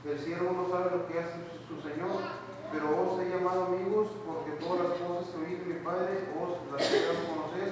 el 0.07 0.17
siervo 0.17 0.55
no 0.55 0.71
sabe 0.71 0.95
lo 0.95 1.03
que 1.11 1.19
hace 1.19 1.35
su 1.67 1.83
Señor. 1.83 2.47
Pero 2.71 2.87
os 2.95 3.19
he 3.19 3.27
llamado 3.27 3.75
amigos, 3.75 4.07
porque 4.23 4.55
todas 4.55 4.87
las 4.87 4.97
cosas 5.03 5.35
que 5.35 5.43
oí 5.43 5.55
de 5.59 5.65
mi 5.67 5.83
Padre 5.83 6.31
os 6.39 6.63
las 6.71 6.79
he 6.87 7.03
dado 7.03 7.19
a 7.19 7.27
conocer. 7.27 7.69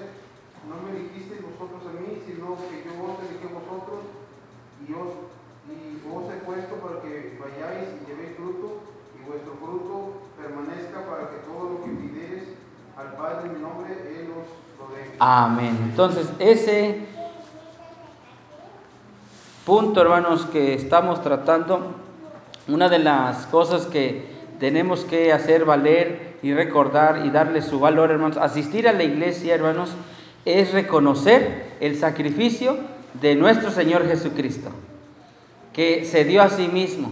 No 0.67 0.83
me 0.83 0.99
dijisteis 0.99 1.47
vosotros 1.47 1.79
a 1.87 1.95
mí, 1.95 2.16
sino 2.27 2.59
que 2.67 2.83
yo 2.83 2.91
os 2.99 3.15
elegí 3.23 3.47
vosotros 3.47 4.03
y 4.83 4.91
os, 4.91 5.15
y 5.71 6.03
os 6.03 6.27
he 6.27 6.37
puesto 6.43 6.75
para 6.75 6.99
que 7.01 7.39
vayáis 7.39 7.87
y 7.95 8.03
llevéis 8.03 8.35
fruto 8.35 8.83
y 9.15 9.23
vuestro 9.23 9.55
fruto 9.55 10.27
permanezca 10.35 11.07
para 11.07 11.31
que 11.31 11.37
todo 11.47 11.71
lo 11.71 11.83
que 11.85 11.91
pidieres 11.91 12.43
al 12.97 13.13
Padre 13.13 13.47
en 13.47 13.53
mi 13.53 13.61
nombre, 13.61 13.93
Él 13.93 14.27
os 14.35 14.51
lo 14.77 14.93
dé. 14.93 15.15
Amén. 15.19 15.77
Entonces, 15.89 16.29
ese 16.39 17.05
punto, 19.65 20.01
hermanos, 20.01 20.45
que 20.45 20.73
estamos 20.73 21.21
tratando, 21.21 21.95
una 22.67 22.89
de 22.89 22.99
las 22.99 23.45
cosas 23.47 23.85
que 23.85 24.35
tenemos 24.59 25.05
que 25.05 25.31
hacer 25.31 25.63
valer 25.63 26.37
y 26.41 26.53
recordar 26.53 27.25
y 27.25 27.29
darle 27.29 27.61
su 27.61 27.79
valor, 27.79 28.11
hermanos, 28.11 28.37
asistir 28.37 28.87
a 28.87 28.93
la 28.93 29.03
iglesia, 29.03 29.55
hermanos, 29.55 29.95
es 30.47 30.71
reconocer 30.71 31.75
el 31.81 31.97
sacrificio 31.97 32.77
de 33.21 33.35
nuestro 33.35 33.69
Señor 33.71 34.07
Jesucristo. 34.07 34.71
que 35.73 36.05
se 36.05 36.23
dio 36.23 36.41
a 36.41 36.49
sí 36.49 36.69
mismo 36.69 37.09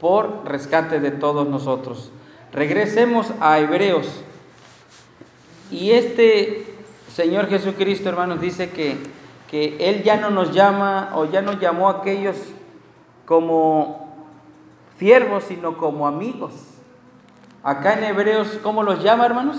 por 0.00 0.44
rescate 0.44 0.98
de 0.98 1.12
todos 1.12 1.46
nosotros. 1.46 2.10
Regresemos 2.52 3.32
a 3.38 3.60
Hebreos. 3.60 4.08
Y 5.70 5.92
este 5.92 6.66
Señor 7.14 7.48
Jesucristo, 7.48 8.08
hermanos, 8.08 8.40
dice 8.40 8.70
que, 8.70 8.96
que 9.48 9.76
Él 9.88 10.02
ya 10.02 10.16
no 10.16 10.30
nos 10.30 10.52
llama 10.52 11.12
o 11.14 11.26
ya 11.26 11.42
no 11.42 11.60
llamó 11.60 11.88
a 11.88 11.98
aquellos 11.98 12.36
como 13.24 14.26
siervos, 14.98 15.44
sino 15.44 15.76
como 15.76 16.08
amigos. 16.08 16.52
Acá 17.62 17.94
en 17.94 18.04
Hebreos, 18.04 18.58
¿cómo 18.64 18.82
los 18.82 19.04
llama, 19.04 19.26
hermanos? 19.26 19.58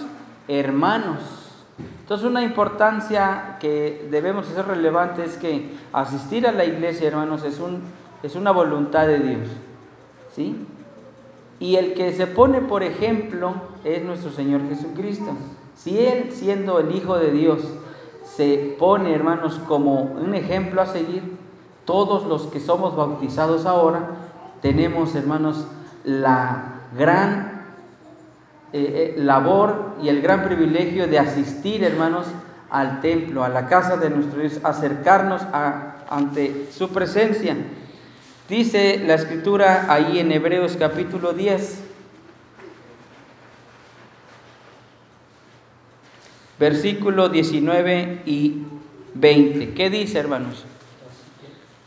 Hermanos. 0.50 1.43
Entonces, 1.78 2.28
una 2.28 2.44
importancia 2.44 3.58
que 3.60 4.08
debemos 4.12 4.50
hacer 4.50 4.68
relevante 4.68 5.24
es 5.24 5.38
que 5.38 5.74
asistir 5.92 6.46
a 6.48 6.52
la 6.52 6.66
iglesia, 6.66 7.08
hermanos, 7.08 7.44
es, 7.44 7.60
un, 7.60 7.82
es 8.22 8.36
una 8.36 8.52
voluntad 8.52 9.08
de 9.08 9.20
Dios. 9.20 9.48
¿Sí? 10.36 10.66
Y 11.60 11.76
el 11.76 11.94
que 11.94 12.12
se 12.14 12.28
pone 12.28 12.62
por 12.62 12.84
ejemplo 12.84 13.54
es 13.84 14.04
nuestro 14.04 14.32
Señor 14.32 14.68
Jesucristo. 14.68 15.32
Si 15.76 16.00
Él, 16.00 16.32
siendo 16.32 16.80
el 16.80 16.94
Hijo 16.96 17.18
de 17.18 17.32
Dios, 17.32 17.62
se 18.24 18.76
pone, 18.78 19.14
hermanos, 19.14 19.60
como 19.68 20.02
un 20.02 20.34
ejemplo 20.34 20.82
a 20.82 20.86
seguir, 20.86 21.38
todos 21.86 22.26
los 22.26 22.48
que 22.48 22.60
somos 22.60 22.96
bautizados 22.96 23.66
ahora, 23.66 24.10
tenemos, 24.62 25.16
hermanos, 25.16 25.68
la 26.04 26.82
gran 26.98 27.53
eh, 28.76 29.14
eh, 29.16 29.22
labor 29.22 29.98
y 30.02 30.10
el 30.10 30.20
gran 30.20 30.44
privilegio 30.44 31.06
de 31.06 31.20
asistir, 31.20 31.84
hermanos, 31.84 32.26
al 32.72 33.02
templo, 33.02 33.44
a 33.44 33.50
la 33.50 33.68
casa 33.68 33.98
de 33.98 34.10
nuestro 34.10 34.42
Dios, 34.42 34.60
acercarnos 34.64 35.44
ante 36.10 36.70
su 36.76 36.90
presencia. 36.90 37.56
Dice 38.50 39.00
la 39.06 39.14
escritura 39.14 39.86
ahí 39.90 40.18
en 40.18 40.32
Hebreos 40.32 40.76
capítulo 40.80 41.34
10, 41.34 41.84
versículo 46.58 47.30
19 47.30 48.24
y 48.26 48.64
20. 49.14 49.76
¿Qué 49.76 49.92
dice, 49.92 50.18
hermanos? 50.18 50.66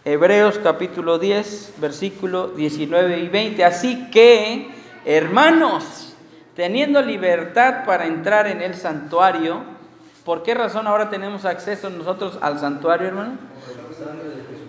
Hebreos 0.04 0.60
capítulo 0.62 1.18
10, 1.18 1.74
versículo 1.80 2.46
19 2.50 3.18
y 3.18 3.28
20. 3.28 3.64
Así 3.64 4.08
que, 4.12 4.68
hermanos, 5.04 6.05
teniendo 6.56 7.00
libertad 7.02 7.84
para 7.84 8.06
entrar 8.06 8.48
en 8.48 8.62
el 8.62 8.74
santuario, 8.74 9.62
¿por 10.24 10.42
qué 10.42 10.54
razón 10.54 10.88
ahora 10.88 11.10
tenemos 11.10 11.44
acceso 11.44 11.90
nosotros 11.90 12.38
al 12.40 12.58
santuario, 12.58 13.06
hermano? 13.06 13.34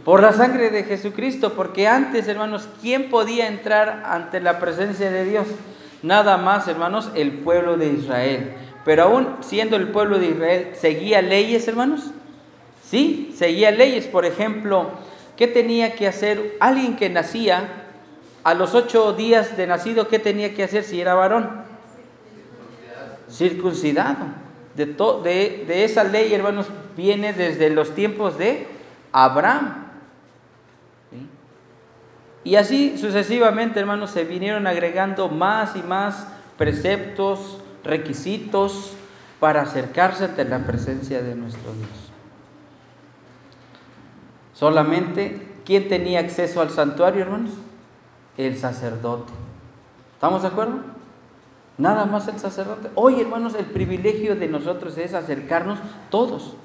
Por 0.06 0.21
la 0.21 0.34
sangre 0.34 0.69
de 0.69 0.84
Jesucristo, 0.84 1.54
porque 1.54 1.88
antes, 1.88 2.28
hermanos, 2.28 2.69
¿quién 2.82 3.10
podía 3.10 3.47
entrar 3.47 4.04
ante 4.06 4.39
la 4.39 4.60
presencia 4.60 5.10
de 5.10 5.26
Dios? 5.26 5.47
Nada 6.04 6.38
más, 6.38 6.67
hermanos, 6.67 7.10
el 7.15 7.39
pueblo 7.39 7.78
de 7.78 7.88
Israel. 7.88 8.54
Pero 8.86 9.04
aún 9.04 9.38
siendo 9.41 9.76
el 9.76 9.88
pueblo 9.88 10.19
de 10.19 10.28
Israel, 10.28 10.69
¿seguía 10.76 11.21
leyes, 11.21 11.67
hermanos? 11.67 12.12
Sí, 12.84 13.34
seguía 13.36 13.71
leyes. 13.71 14.06
Por 14.06 14.26
ejemplo, 14.26 14.91
¿Qué 15.38 15.47
tenía 15.47 15.93
que 15.93 16.08
hacer 16.08 16.58
alguien 16.60 16.95
que 16.95 17.10
nacía 17.10 17.69
a 18.43 18.56
los 18.56 18.73
ocho 18.73 19.13
días 19.13 19.56
de 19.56 19.67
nacido? 19.67 20.08
¿Qué 20.08 20.17
tenía 20.17 20.56
que 20.56 20.63
hacer 20.63 20.84
si 20.84 21.00
era 21.00 21.13
varón? 21.13 21.66
Circuncidado. 23.29 24.25
De, 24.75 24.85
de, 24.85 25.65
de 25.67 25.83
esa 25.83 26.03
ley, 26.03 26.33
hermanos, 26.33 26.67
viene 26.95 27.33
desde 27.33 27.69
los 27.69 27.95
tiempos 27.95 28.37
de 28.37 28.67
Abraham. 29.11 29.85
Y 32.43 32.55
así 32.55 32.97
sucesivamente, 32.97 33.79
hermanos, 33.79 34.11
se 34.11 34.23
vinieron 34.23 34.67
agregando 34.67 35.27
más 35.27 35.75
y 35.75 35.81
más 35.81 36.27
preceptos, 36.57 37.59
requisitos 37.83 38.93
para 39.39 39.63
acercarse 39.63 40.25
ante 40.25 40.45
la 40.45 40.59
presencia 40.59 41.21
de 41.21 41.35
nuestro 41.35 41.73
Dios. 41.73 41.89
Solamente, 44.53 45.55
¿quién 45.65 45.89
tenía 45.89 46.19
acceso 46.19 46.61
al 46.61 46.69
santuario, 46.69 47.21
hermanos? 47.21 47.51
El 48.37 48.57
sacerdote. 48.57 49.33
¿Estamos 50.13 50.41
de 50.41 50.47
acuerdo? 50.47 50.96
Nada 51.77 52.05
más 52.05 52.27
el 52.27 52.39
sacerdote. 52.39 52.89
Hoy, 52.95 53.21
hermanos, 53.21 53.55
el 53.55 53.65
privilegio 53.65 54.35
de 54.35 54.47
nosotros 54.47 54.97
es 54.97 55.13
acercarnos 55.13 55.79
todos. 56.09 56.55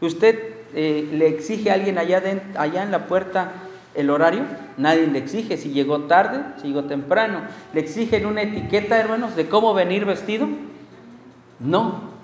Usted 0.00 0.38
eh, 0.74 1.08
le 1.12 1.28
exige 1.28 1.70
a 1.70 1.74
alguien 1.74 1.98
allá, 1.98 2.22
allá 2.56 2.82
en 2.82 2.90
la 2.90 3.06
puerta 3.06 3.52
el 3.94 4.10
horario, 4.10 4.42
nadie 4.76 5.06
le 5.06 5.20
exige 5.20 5.56
si 5.56 5.70
llegó 5.70 6.00
tarde, 6.02 6.40
si 6.60 6.68
llegó 6.68 6.84
temprano. 6.84 7.42
¿Le 7.72 7.80
exigen 7.80 8.26
una 8.26 8.42
etiqueta, 8.42 8.98
hermanos, 8.98 9.36
de 9.36 9.48
cómo 9.48 9.72
venir 9.74 10.04
vestido? 10.04 10.48
No. 11.60 12.14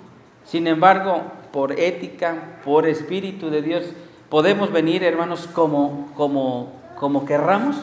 Sin 0.43 0.67
embargo, 0.67 1.21
por 1.53 1.79
ética, 1.79 2.59
por 2.65 2.87
espíritu 2.87 3.49
de 3.49 3.61
Dios, 3.61 3.83
¿Podemos 4.31 4.71
venir, 4.71 5.03
hermanos, 5.03 5.49
como, 5.51 6.09
como, 6.15 6.71
como 6.97 7.25
querramos? 7.25 7.75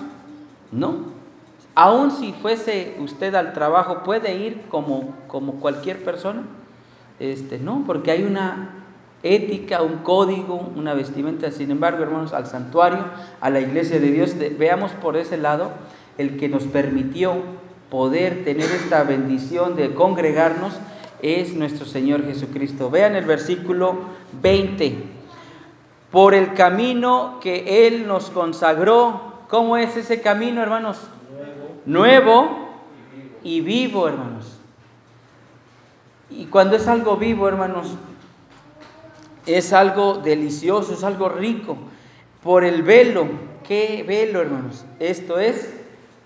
No. 0.72 1.17
Aun 1.80 2.10
si 2.10 2.32
fuese 2.32 2.96
usted 2.98 3.36
al 3.36 3.52
trabajo, 3.52 4.02
¿puede 4.02 4.34
ir 4.34 4.62
como, 4.68 5.14
como 5.28 5.60
cualquier 5.60 6.02
persona? 6.02 6.42
Este, 7.20 7.60
no, 7.60 7.84
porque 7.86 8.10
hay 8.10 8.24
una 8.24 8.84
ética, 9.22 9.82
un 9.82 9.98
código, 9.98 10.72
una 10.74 10.92
vestimenta. 10.94 11.52
Sin 11.52 11.70
embargo, 11.70 12.02
hermanos, 12.02 12.32
al 12.32 12.48
santuario, 12.48 13.04
a 13.40 13.48
la 13.48 13.60
iglesia 13.60 14.00
de 14.00 14.10
Dios, 14.10 14.34
veamos 14.58 14.90
por 14.90 15.16
ese 15.16 15.36
lado 15.36 15.70
el 16.16 16.36
que 16.36 16.48
nos 16.48 16.64
permitió 16.64 17.36
poder 17.92 18.42
tener 18.42 18.68
esta 18.72 19.04
bendición 19.04 19.76
de 19.76 19.94
congregarnos 19.94 20.72
es 21.22 21.54
nuestro 21.54 21.86
Señor 21.86 22.24
Jesucristo. 22.24 22.90
Vean 22.90 23.14
el 23.14 23.24
versículo 23.24 23.98
20 24.42 24.96
por 26.10 26.34
el 26.34 26.54
camino 26.54 27.38
que 27.40 27.86
Él 27.86 28.08
nos 28.08 28.30
consagró. 28.30 29.44
¿Cómo 29.46 29.76
es 29.76 29.96
ese 29.96 30.20
camino, 30.20 30.60
hermanos? 30.60 30.98
Nuevo, 31.88 32.68
y 33.42 33.62
vivo, 33.62 34.06
hermanos. 34.06 34.58
Y 36.28 36.44
cuando 36.46 36.76
es 36.76 36.86
algo 36.86 37.16
vivo, 37.16 37.48
hermanos, 37.48 37.94
es 39.46 39.72
algo 39.72 40.18
delicioso, 40.18 40.92
es 40.92 41.02
algo 41.02 41.30
rico. 41.30 41.78
Por 42.42 42.64
el 42.64 42.82
velo, 42.82 43.26
¿qué 43.66 44.04
velo, 44.06 44.42
hermanos? 44.42 44.84
Esto 44.98 45.38
es 45.38 45.72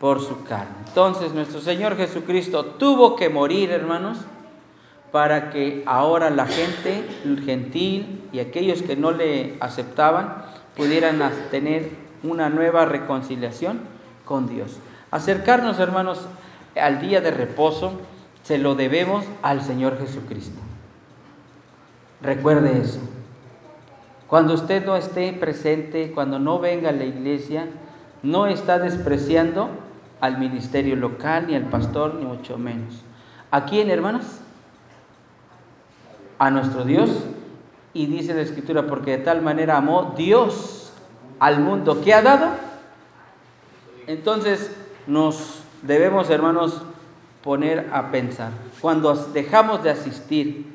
por 0.01 0.21
su 0.21 0.43
carne. 0.43 0.75
Entonces 0.89 1.33
nuestro 1.33 1.61
Señor 1.61 1.97
Jesucristo 1.97 2.65
tuvo 2.65 3.15
que 3.15 3.29
morir, 3.29 3.71
hermanos, 3.71 4.19
para 5.13 5.51
que 5.51 5.85
ahora 5.87 6.31
la 6.31 6.47
gente, 6.47 7.07
el 7.25 7.41
gentil 7.45 8.29
y 8.33 8.41
aquellos 8.41 8.83
que 8.83 8.97
no 8.97 9.13
le 9.13 9.55
aceptaban 9.61 10.45
pudieran 10.77 11.23
tener 11.53 11.91
una 12.25 12.49
nueva 12.49 12.85
reconciliación 12.85 13.79
con 14.25 14.49
Dios. 14.49 14.81
Acercarnos, 15.13 15.79
hermanos, 15.79 16.27
al 16.75 17.01
día 17.01 17.21
de 17.21 17.31
reposo 17.31 17.93
se 18.43 18.59
lo 18.59 18.75
debemos 18.75 19.25
al 19.43 19.63
Señor 19.63 19.97
Jesucristo. 19.99 20.59
Recuerde 22.21 22.81
eso. 22.81 22.99
Cuando 24.27 24.55
usted 24.55 24.85
no 24.85 24.97
esté 24.97 25.33
presente, 25.33 26.11
cuando 26.11 26.41
no 26.41 26.59
venga 26.59 26.89
a 26.89 26.93
la 26.93 27.05
iglesia, 27.05 27.69
no 28.25 28.49
está 28.49 28.81
despreciando 28.81 29.69
al 30.21 30.39
ministerio 30.39 30.97
local, 30.97 31.47
ni 31.47 31.55
al 31.55 31.67
pastor, 31.67 32.15
ni 32.15 32.25
mucho 32.25 32.59
menos. 32.59 33.03
¿A 33.53 33.65
quién, 33.67 33.89
hermanos? 33.89 34.41
a 36.43 36.51
nuestro 36.51 36.85
Dios. 36.85 37.09
Y 37.95 38.07
dice 38.07 38.35
la 38.35 38.41
Escritura, 38.41 38.87
porque 38.89 39.13
de 39.13 39.19
tal 39.19 39.43
manera 39.43 39.77
amó 39.77 40.15
Dios 40.17 40.93
al 41.39 41.61
mundo 41.61 42.01
que 42.03 42.13
ha 42.13 42.21
dado. 42.21 42.49
Entonces 44.09 44.75
nos 45.07 45.63
debemos, 45.83 46.31
hermanos, 46.31 46.83
poner 47.43 47.91
a 47.93 48.11
pensar. 48.11 48.53
Cuando 48.81 49.15
dejamos 49.15 49.83
de 49.83 49.91
asistir 49.91 50.67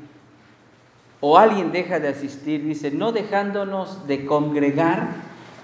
o 1.19 1.37
alguien 1.37 1.71
deja 1.71 1.99
de 1.99 2.09
asistir, 2.09 2.63
dice, 2.63 2.91
no 2.91 3.11
dejándonos 3.11 4.05
de 4.07 4.25
congregar 4.25 5.07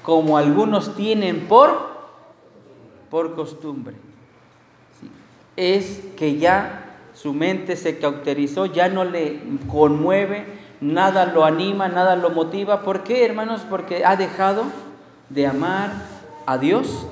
como 0.02 0.38
algunos 0.38 0.96
tienen 0.96 1.48
por, 1.48 1.94
por 3.10 3.36
costumbre. 3.36 3.96
Es 5.56 6.02
que 6.18 6.38
ya 6.38 6.98
su 7.14 7.34
mente 7.34 7.76
se 7.76 8.00
cauterizó, 8.00 8.66
ya 8.66 8.90
no 8.90 9.04
le 9.04 9.40
conmueve, 9.68 10.46
nada 10.82 11.26
lo 11.26 11.46
anima, 11.46 11.88
nada 11.88 12.16
lo 12.16 12.32
motiva. 12.32 12.82
¿Por 12.82 13.04
qué, 13.04 13.26
hermanos? 13.26 13.62
Porque 13.70 14.04
ha 14.04 14.16
dejado 14.16 14.64
de 15.30 15.48
amar 15.48 15.92
a 16.46 16.58
Dios 16.58 17.08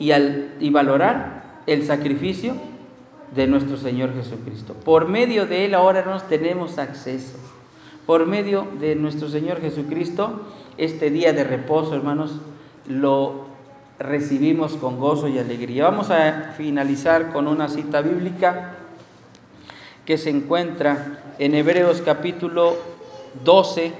y, 0.00 0.10
al, 0.10 0.54
y 0.58 0.70
valorar 0.70 1.60
el 1.66 1.86
sacrificio 1.86 2.54
de 3.34 3.46
nuestro 3.46 3.76
Señor 3.76 4.12
Jesucristo. 4.14 4.74
Por 4.74 5.06
medio 5.06 5.46
de 5.46 5.66
Él 5.66 5.74
ahora 5.74 6.04
nos 6.04 6.26
tenemos 6.26 6.78
acceso. 6.78 7.38
Por 8.06 8.26
medio 8.26 8.66
de 8.80 8.96
nuestro 8.96 9.28
Señor 9.28 9.60
Jesucristo, 9.60 10.40
este 10.78 11.10
día 11.10 11.32
de 11.32 11.44
reposo, 11.44 11.94
hermanos, 11.94 12.40
lo 12.88 13.44
recibimos 14.00 14.72
con 14.74 14.98
gozo 14.98 15.28
y 15.28 15.38
alegría. 15.38 15.84
Vamos 15.84 16.10
a 16.10 16.54
finalizar 16.56 17.30
con 17.30 17.46
una 17.46 17.68
cita 17.68 18.00
bíblica 18.00 18.76
que 20.06 20.16
se 20.16 20.30
encuentra 20.30 21.34
en 21.38 21.54
Hebreos 21.54 22.02
capítulo 22.02 22.76
12, 23.44 23.92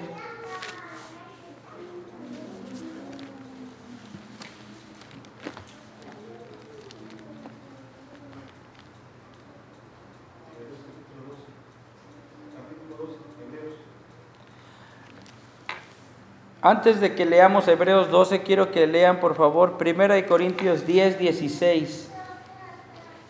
Antes 16.62 17.00
de 17.00 17.14
que 17.14 17.24
leamos 17.24 17.66
Hebreos 17.68 18.10
12, 18.10 18.42
quiero 18.42 18.70
que 18.70 18.86
lean 18.86 19.18
por 19.18 19.34
favor 19.34 19.78
Primera 19.78 20.14
de 20.14 20.26
Corintios 20.26 20.86
10, 20.86 21.18
16. 21.18 22.10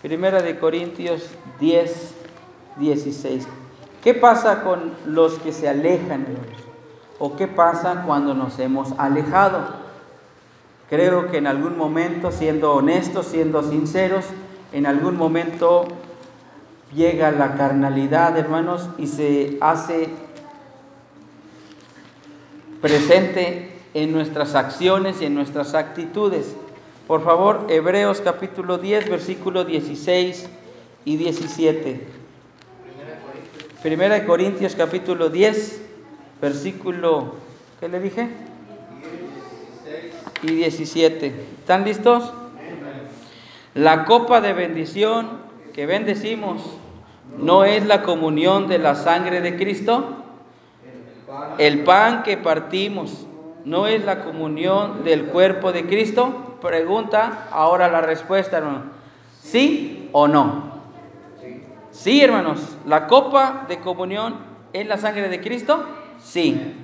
Primera 0.03 0.43
de 0.43 0.59
Corintios 0.59 1.31
10, 1.61 2.15
16. 2.77 3.47
¿Qué 4.03 4.15
pasa 4.15 4.65
con 4.65 4.95
los 5.07 5.35
que 5.39 5.53
se 5.53 5.69
alejan, 5.69 6.27
¿O 7.21 7.37
qué 7.37 7.47
pasa 7.47 8.03
cuando 8.07 8.35
nos 8.35 8.59
hemos 8.59 8.99
alejado? 8.99 9.75
Creo 10.89 11.31
que 11.31 11.37
en 11.37 11.47
algún 11.47 11.77
momento, 11.77 12.33
siendo 12.33 12.73
honestos, 12.73 13.27
siendo 13.27 13.63
sinceros, 13.63 14.25
en 14.73 14.87
algún 14.87 15.17
momento 15.17 15.87
llega 16.95 17.31
la 17.31 17.55
carnalidad, 17.55 18.37
hermanos, 18.37 18.89
y 18.99 19.07
se 19.07 19.59
hace 19.61 20.09
presente 22.81 23.73
en 23.95 24.13
nuestras 24.13 24.55
acciones 24.55 25.21
y 25.21 25.27
en 25.27 25.35
nuestras 25.35 25.75
actitudes. 25.75 26.55
Por 27.07 27.25
favor, 27.25 27.67
Hebreos 27.69 28.21
capítulo 28.21 28.79
10, 28.79 29.11
versículo 29.11 29.65
16 29.65 30.49
y 31.05 31.17
17. 31.17 32.07
Primera 33.83 34.15
de 34.15 34.27
Corintios 34.27 34.75
capítulo 34.75 35.31
10, 35.31 35.81
versículo, 36.41 37.35
¿qué 37.81 37.89
le 37.89 38.01
dije? 38.01 38.29
Y 40.43 40.55
17. 40.55 41.27
¿Están 41.61 41.85
listos? 41.85 42.33
La 43.75 44.05
copa 44.05 44.41
de 44.41 44.53
bendición 44.53 45.41
que 45.73 45.87
bendecimos 45.87 46.63
no 47.39 47.65
es 47.65 47.87
la 47.87 48.03
comunión 48.03 48.69
de 48.69 48.79
la 48.79 48.95
sangre 48.95 49.41
de 49.41 49.57
Cristo. 49.57 50.20
El 51.59 51.85
pan 51.85 52.23
que 52.23 52.37
partimos 52.37 53.27
no 53.65 53.87
es 53.87 54.05
la 54.05 54.25
comunión 54.25 55.05
del 55.05 55.27
cuerpo 55.27 55.73
de 55.73 55.87
Cristo. 55.87 56.57
Pregunta 56.61 57.47
ahora 57.51 57.89
la 57.89 58.01
respuesta, 58.01 58.59
hermano. 58.59 58.85
¿Sí 59.41 60.09
o 60.13 60.29
no? 60.29 60.71
Sí, 61.91 62.23
hermanos. 62.23 62.77
¿La 62.87 63.07
copa 63.07 63.67
de 63.69 63.81
comunión 63.81 64.37
es 64.73 64.87
la 64.87 64.97
sangre 64.97 65.29
de 65.29 65.41
Cristo? 65.41 65.85
Sí. 66.23 66.77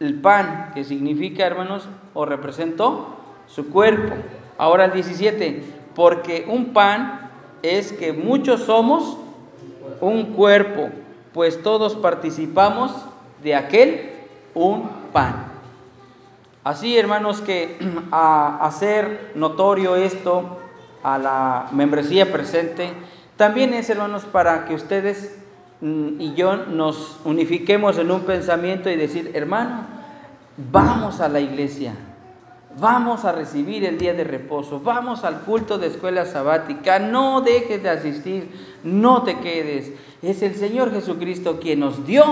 El 0.00 0.20
pan, 0.20 0.70
que 0.74 0.84
significa, 0.84 1.46
hermanos, 1.46 1.88
o 2.14 2.24
representó 2.24 3.16
su 3.46 3.70
cuerpo. 3.70 4.14
Ahora 4.58 4.86
el 4.86 4.92
17. 4.92 5.62
Porque 5.94 6.46
un 6.48 6.72
pan 6.72 7.30
es 7.62 7.92
que 7.92 8.12
muchos 8.12 8.62
somos 8.62 9.16
un 10.00 10.34
cuerpo, 10.34 10.90
pues 11.32 11.62
todos 11.62 11.96
participamos 11.96 12.92
de 13.42 13.54
aquel 13.54 14.10
un 14.54 14.88
pan. 15.12 15.46
Así, 16.64 16.98
hermanos, 16.98 17.40
que 17.40 17.78
a 18.10 18.58
hacer 18.66 19.32
notorio 19.34 19.96
esto 19.96 20.58
a 21.02 21.18
la 21.18 21.68
membresía 21.72 22.32
presente, 22.32 22.90
también 23.36 23.72
es, 23.72 23.88
hermanos, 23.88 24.24
para 24.24 24.64
que 24.66 24.74
ustedes 24.74 25.38
mm, 25.80 26.20
y 26.20 26.34
yo 26.34 26.56
nos 26.56 27.20
unifiquemos 27.24 27.96
en 27.98 28.10
un 28.10 28.22
pensamiento 28.22 28.90
y 28.90 28.96
decir, 28.96 29.30
hermano, 29.34 29.86
vamos 30.56 31.20
a 31.20 31.28
la 31.28 31.38
iglesia, 31.38 31.94
vamos 32.80 33.24
a 33.24 33.32
recibir 33.32 33.84
el 33.84 33.96
día 33.96 34.12
de 34.12 34.24
reposo, 34.24 34.80
vamos 34.80 35.24
al 35.24 35.42
culto 35.42 35.78
de 35.78 35.86
escuela 35.86 36.26
sabática, 36.26 36.98
no 36.98 37.40
dejes 37.40 37.82
de 37.82 37.90
asistir, 37.90 38.50
no 38.82 39.22
te 39.22 39.38
quedes. 39.38 39.92
Es 40.20 40.42
el 40.42 40.56
Señor 40.56 40.92
Jesucristo 40.92 41.60
quien 41.60 41.80
nos 41.80 42.04
dio 42.04 42.24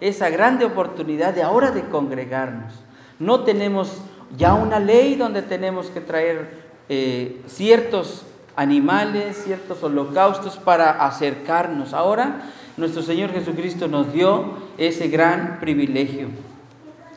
esa 0.00 0.30
grande 0.30 0.64
oportunidad 0.64 1.34
de 1.34 1.42
ahora 1.42 1.70
de 1.70 1.88
congregarnos. 1.88 2.72
No 3.18 3.44
tenemos 3.44 4.00
ya 4.36 4.54
una 4.54 4.78
ley 4.78 5.14
donde 5.14 5.42
tenemos 5.42 5.88
que 5.88 6.00
traer 6.00 6.70
eh, 6.88 7.40
ciertos 7.46 8.24
animales, 8.56 9.42
ciertos 9.44 9.82
holocaustos 9.82 10.56
para 10.56 11.04
acercarnos. 11.06 11.92
Ahora 11.92 12.50
nuestro 12.76 13.02
Señor 13.02 13.30
Jesucristo 13.32 13.88
nos 13.88 14.12
dio 14.12 14.54
ese 14.78 15.08
gran 15.08 15.60
privilegio. 15.60 16.28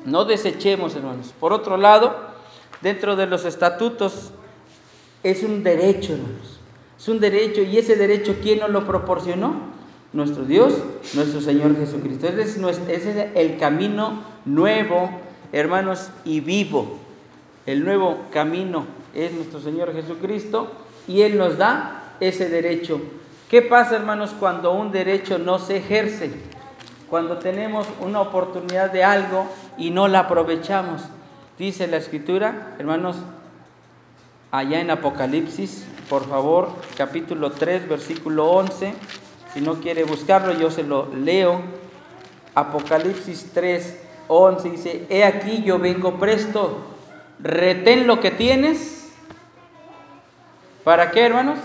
No 0.06 0.26
desechemos, 0.26 0.96
hermanos. 0.96 1.34
Por 1.40 1.54
otro 1.54 1.78
lado, 1.78 2.16
dentro 2.82 3.16
de 3.16 3.28
los 3.28 3.46
estatutos 3.46 4.32
es 5.24 5.44
un 5.44 5.64
derecho, 5.64 6.14
hermanos. 6.14 6.60
Es 7.00 7.08
un 7.08 7.20
derecho 7.20 7.62
y 7.62 7.78
ese 7.78 7.96
derecho, 7.96 8.36
¿quién 8.42 8.60
nos 8.60 8.70
lo 8.70 8.86
proporcionó? 8.86 9.74
Nuestro 10.14 10.46
Dios, 10.46 10.76
nuestro 11.16 11.42
Señor 11.42 11.76
Jesucristo. 11.76 12.28
Ese 12.28 12.88
es, 12.88 13.28
el 13.36 13.58
camino 13.58 14.24
nuevo, 14.46 15.10
hermanos, 15.52 16.10
y 16.24 16.40
vivo. 16.40 17.00
El 17.66 17.84
nuevo 17.84 18.20
camino 18.32 18.86
es 19.14 19.34
nuestro 19.34 19.60
Señor 19.60 19.94
Jesucristo 19.94 20.72
y 21.08 21.22
Él 21.22 21.38
nos 21.38 21.58
da 21.58 22.16
ese 22.20 22.50
derecho. 22.50 23.02
¿Qué 23.50 23.62
pasa, 23.62 23.96
hermanos, 23.96 24.36
cuando 24.40 24.72
un 24.74 24.92
derecho 24.92 25.38
no 25.38 25.60
se 25.60 25.78
ejerce? 25.78 26.32
Cuando 27.10 27.38
tenemos 27.38 27.88
una 28.00 28.22
oportunidad 28.22 28.92
de 28.92 29.04
algo 29.04 29.48
y 29.78 29.92
no 29.92 30.08
la 30.08 30.20
aprovechamos. 30.20 31.04
Dice 31.58 31.88
la 31.88 31.98
Escritura, 31.98 32.76
hermanos, 32.80 33.18
allá 34.52 34.82
en 34.82 34.90
Apocalipsis, 34.90 35.86
por 36.10 36.28
favor, 36.28 36.70
capítulo 36.98 37.52
3, 37.52 37.88
versículo 37.88 38.50
11. 38.52 38.94
Si 39.54 39.62
no 39.62 39.76
quiere 39.76 40.04
buscarlo, 40.04 40.54
yo 40.54 40.72
se 40.72 40.84
lo 40.84 41.14
leo. 41.14 41.62
Apocalipsis 42.56 43.52
3, 43.54 44.00
11 44.28 44.70
dice, 44.70 45.06
he 45.10 45.24
aquí 45.24 45.64
yo 45.64 45.80
vengo 45.80 46.18
presto, 46.20 46.78
retén 47.40 48.08
lo 48.08 48.20
que 48.20 48.32
tienes. 48.32 49.12
¿Para 50.84 51.12
qué, 51.12 51.26
hermanos? 51.26 51.60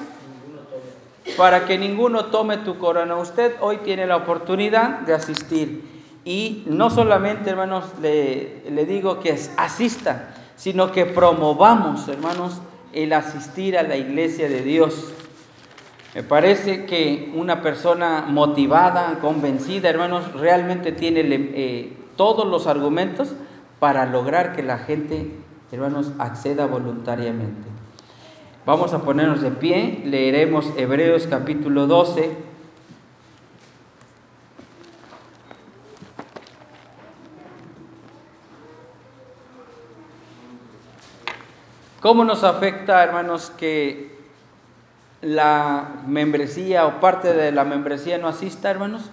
Para 1.37 1.66
que 1.66 1.79
ninguno 1.79 2.27
tome 2.27 2.59
tu 2.59 2.79
corona. 2.79 3.16
Usted 3.16 3.57
hoy 3.61 3.79
tiene 3.79 4.07
la 4.07 4.16
oportunidad 4.16 5.01
de 5.01 5.14
asistir. 5.14 5.83
Y 6.24 6.64
no 6.66 6.90
solamente, 6.90 7.51
hermanos, 7.51 7.85
le, 8.01 8.62
le 8.70 8.85
digo 8.85 9.20
que 9.20 9.38
asista, 9.57 10.35
sino 10.57 10.92
que 10.92 11.07
promovamos, 11.07 12.07
hermanos, 12.09 12.61
el 12.92 13.12
asistir 13.12 13.79
a 13.79 13.83
la 13.83 13.96
iglesia 13.96 14.48
de 14.48 14.62
Dios. 14.62 15.12
Me 16.19 16.25
parece 16.25 16.85
que 16.85 17.31
una 17.37 17.63
persona 17.63 18.25
motivada, 18.27 19.21
convencida, 19.21 19.89
hermanos, 19.89 20.33
realmente 20.33 20.91
tiene 20.91 21.21
eh, 21.25 21.97
todos 22.17 22.45
los 22.45 22.67
argumentos 22.67 23.37
para 23.79 24.05
lograr 24.05 24.57
que 24.57 24.65
la 24.65 24.79
gente, 24.79 25.31
hermanos, 25.71 26.11
acceda 26.19 26.67
voluntariamente. 26.67 27.69
Vamos 28.67 28.95
a 28.95 29.03
ponernos 29.03 29.43
de 29.43 29.53
pie, 29.53 30.03
leeremos 30.07 30.73
Hebreos 30.77 31.29
capítulo 31.31 31.87
12. 31.87 32.37
¿Cómo 42.01 42.25
nos 42.25 42.43
afecta, 42.43 43.05
hermanos, 43.05 43.53
que 43.57 44.18
la 45.21 46.03
membresía 46.07 46.87
o 46.87 47.01
parte 47.01 47.33
de 47.33 47.53
la 47.53 47.65
membresía 47.65 48.19
no 48.19 48.29
asista, 48.29 48.71
hermanos, 48.71 49.11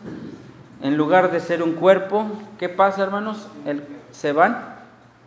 en 0.82 0.98
lugar 0.98 1.32
de 1.32 1.40
ser 1.40 1.64
un 1.64 1.74
cuerpo, 1.74 2.28
¿qué 2.60 2.70
pasa, 2.70 3.04
hermanos? 3.04 3.48
se 4.12 4.32
van 4.32 4.76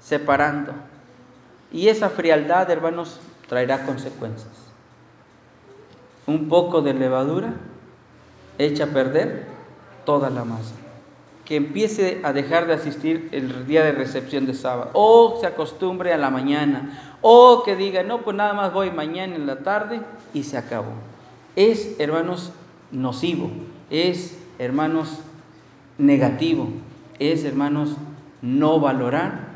separando. 0.00 0.72
Y 1.70 1.88
esa 1.88 2.08
frialdad, 2.08 2.70
hermanos, 2.70 3.20
traerá 3.48 3.84
consecuencias. 3.84 4.52
Un 6.26 6.48
poco 6.48 6.80
de 6.80 6.94
levadura 6.94 7.52
echa 8.56 8.84
a 8.84 8.88
perder 8.88 9.46
toda 10.04 10.30
la 10.30 10.44
masa. 10.44 10.74
Que 11.48 11.56
empiece 11.56 12.20
a 12.24 12.34
dejar 12.34 12.66
de 12.66 12.74
asistir 12.74 13.30
el 13.32 13.66
día 13.66 13.82
de 13.82 13.92
recepción 13.92 14.44
de 14.44 14.52
sábado, 14.52 14.90
o 14.92 15.38
se 15.40 15.46
acostumbre 15.46 16.12
a 16.12 16.18
la 16.18 16.28
mañana, 16.28 17.16
o 17.22 17.62
que 17.64 17.74
diga, 17.74 18.02
no, 18.02 18.20
pues 18.20 18.36
nada 18.36 18.52
más 18.52 18.74
voy 18.74 18.90
mañana 18.90 19.34
en 19.34 19.46
la 19.46 19.60
tarde 19.60 20.02
y 20.34 20.42
se 20.42 20.58
acabó. 20.58 20.92
Es, 21.56 21.96
hermanos, 21.98 22.52
nocivo, 22.92 23.50
es, 23.88 24.38
hermanos, 24.58 25.20
negativo, 25.96 26.68
es, 27.18 27.44
hermanos, 27.44 27.96
no 28.42 28.78
valorar 28.78 29.48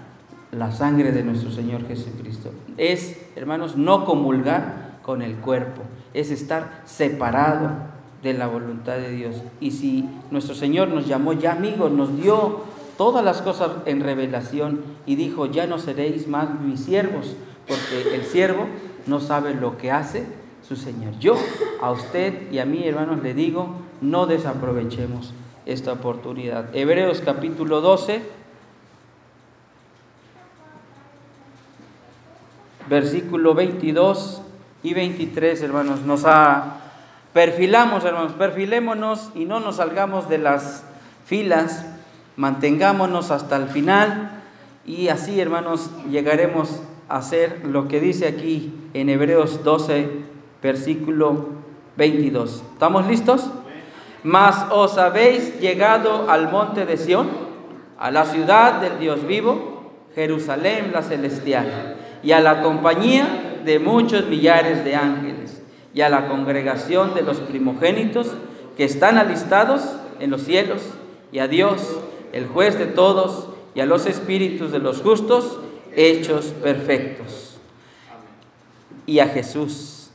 la 0.50 0.72
sangre 0.72 1.12
de 1.12 1.22
nuestro 1.22 1.50
Señor 1.50 1.86
Jesucristo. 1.86 2.52
Es, 2.78 3.20
hermanos, 3.36 3.76
no 3.76 4.06
comulgar 4.06 4.98
con 5.02 5.20
el 5.20 5.36
cuerpo, 5.36 5.82
es 6.14 6.30
estar 6.30 6.80
separado 6.86 7.91
de 8.22 8.34
la 8.34 8.46
voluntad 8.46 8.96
de 8.96 9.10
Dios. 9.10 9.36
Y 9.60 9.72
si 9.72 10.08
nuestro 10.30 10.54
Señor 10.54 10.88
nos 10.88 11.06
llamó 11.06 11.32
ya 11.32 11.52
amigos, 11.52 11.90
nos 11.90 12.16
dio 12.16 12.60
todas 12.96 13.24
las 13.24 13.42
cosas 13.42 13.70
en 13.86 14.00
revelación 14.00 14.82
y 15.06 15.16
dijo, 15.16 15.46
ya 15.46 15.66
no 15.66 15.78
seréis 15.78 16.28
más 16.28 16.60
mis 16.60 16.80
siervos, 16.80 17.34
porque 17.66 18.14
el 18.14 18.24
siervo 18.24 18.66
no 19.06 19.20
sabe 19.20 19.54
lo 19.54 19.76
que 19.76 19.90
hace 19.90 20.26
su 20.66 20.76
Señor. 20.76 21.18
Yo 21.18 21.36
a 21.80 21.90
usted 21.90 22.50
y 22.52 22.58
a 22.58 22.64
mí, 22.64 22.86
hermanos, 22.86 23.22
le 23.22 23.34
digo, 23.34 23.76
no 24.00 24.26
desaprovechemos 24.26 25.32
esta 25.66 25.92
oportunidad. 25.92 26.74
Hebreos 26.74 27.22
capítulo 27.24 27.80
12, 27.80 28.22
versículo 32.88 33.54
22 33.54 34.42
y 34.82 34.94
23, 34.94 35.62
hermanos, 35.62 36.02
nos 36.02 36.24
ha, 36.24 36.81
perfilamos, 37.32 38.04
hermanos, 38.04 38.32
perfilémonos 38.32 39.30
y 39.34 39.44
no 39.44 39.60
nos 39.60 39.76
salgamos 39.76 40.28
de 40.28 40.38
las 40.38 40.84
filas, 41.24 41.86
mantengámonos 42.36 43.30
hasta 43.30 43.56
el 43.56 43.68
final 43.68 44.42
y 44.84 45.08
así, 45.08 45.40
hermanos, 45.40 45.90
llegaremos 46.10 46.82
a 47.08 47.18
hacer 47.18 47.62
lo 47.64 47.88
que 47.88 48.00
dice 48.00 48.26
aquí 48.26 48.74
en 48.94 49.08
Hebreos 49.08 49.62
12, 49.62 50.08
versículo 50.62 51.46
22. 51.96 52.64
¿Estamos 52.72 53.06
listos? 53.06 53.50
Mas 54.24 54.66
os 54.70 54.98
habéis 54.98 55.60
llegado 55.60 56.30
al 56.30 56.50
monte 56.50 56.86
de 56.86 56.96
Sión, 56.96 57.28
a 57.98 58.10
la 58.10 58.24
ciudad 58.24 58.80
del 58.80 58.98
Dios 58.98 59.26
vivo, 59.26 59.92
Jerusalén 60.14 60.90
la 60.92 61.02
celestial, 61.02 61.96
y 62.22 62.32
a 62.32 62.40
la 62.40 62.62
compañía 62.62 63.60
de 63.64 63.78
muchos 63.78 64.26
millares 64.26 64.84
de 64.84 64.96
ángeles, 64.96 65.61
y 65.94 66.00
a 66.00 66.08
la 66.08 66.28
congregación 66.28 67.14
de 67.14 67.22
los 67.22 67.38
primogénitos 67.38 68.32
que 68.76 68.84
están 68.84 69.18
alistados 69.18 69.82
en 70.20 70.30
los 70.30 70.42
cielos, 70.42 70.82
y 71.30 71.38
a 71.38 71.48
Dios, 71.48 71.98
el 72.32 72.46
juez 72.46 72.78
de 72.78 72.86
todos, 72.86 73.48
y 73.74 73.80
a 73.80 73.86
los 73.86 74.06
espíritus 74.06 74.72
de 74.72 74.78
los 74.78 75.02
justos, 75.02 75.58
hechos 75.94 76.46
perfectos, 76.62 77.58
y 79.06 79.18
a 79.18 79.28
Jesús, 79.28 80.10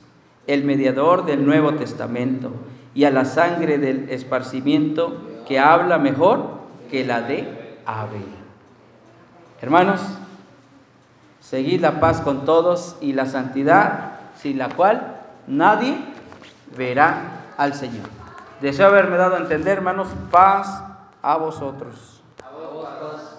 el 0.47 0.63
mediador 0.63 1.25
del 1.25 1.45
Nuevo 1.45 1.73
Testamento, 1.73 2.51
y 2.95 3.03
a 3.03 3.11
la 3.11 3.25
sangre 3.25 3.77
del 3.77 4.09
esparcimiento 4.09 5.17
que 5.47 5.59
habla 5.59 5.97
mejor 5.99 6.57
que 6.89 7.05
la 7.05 7.21
de 7.21 7.47
Abel. 7.85 8.25
Hermanos, 9.61 10.01
seguid 11.41 11.81
la 11.81 11.99
paz 11.99 12.21
con 12.21 12.45
todos 12.45 12.95
y 13.01 13.13
la 13.13 13.25
santidad, 13.25 14.13
sin 14.35 14.57
la 14.57 14.69
cual 14.69 15.16
nadie 15.47 15.97
verá 16.75 17.53
al 17.57 17.73
Señor. 17.73 18.07
Deseo 18.61 18.87
haberme 18.87 19.17
dado 19.17 19.35
a 19.35 19.39
entender, 19.39 19.77
hermanos, 19.77 20.09
paz 20.31 20.83
a 21.21 21.37
vosotros. 21.37 22.21
A 22.43 22.49
vosotros. 22.49 23.36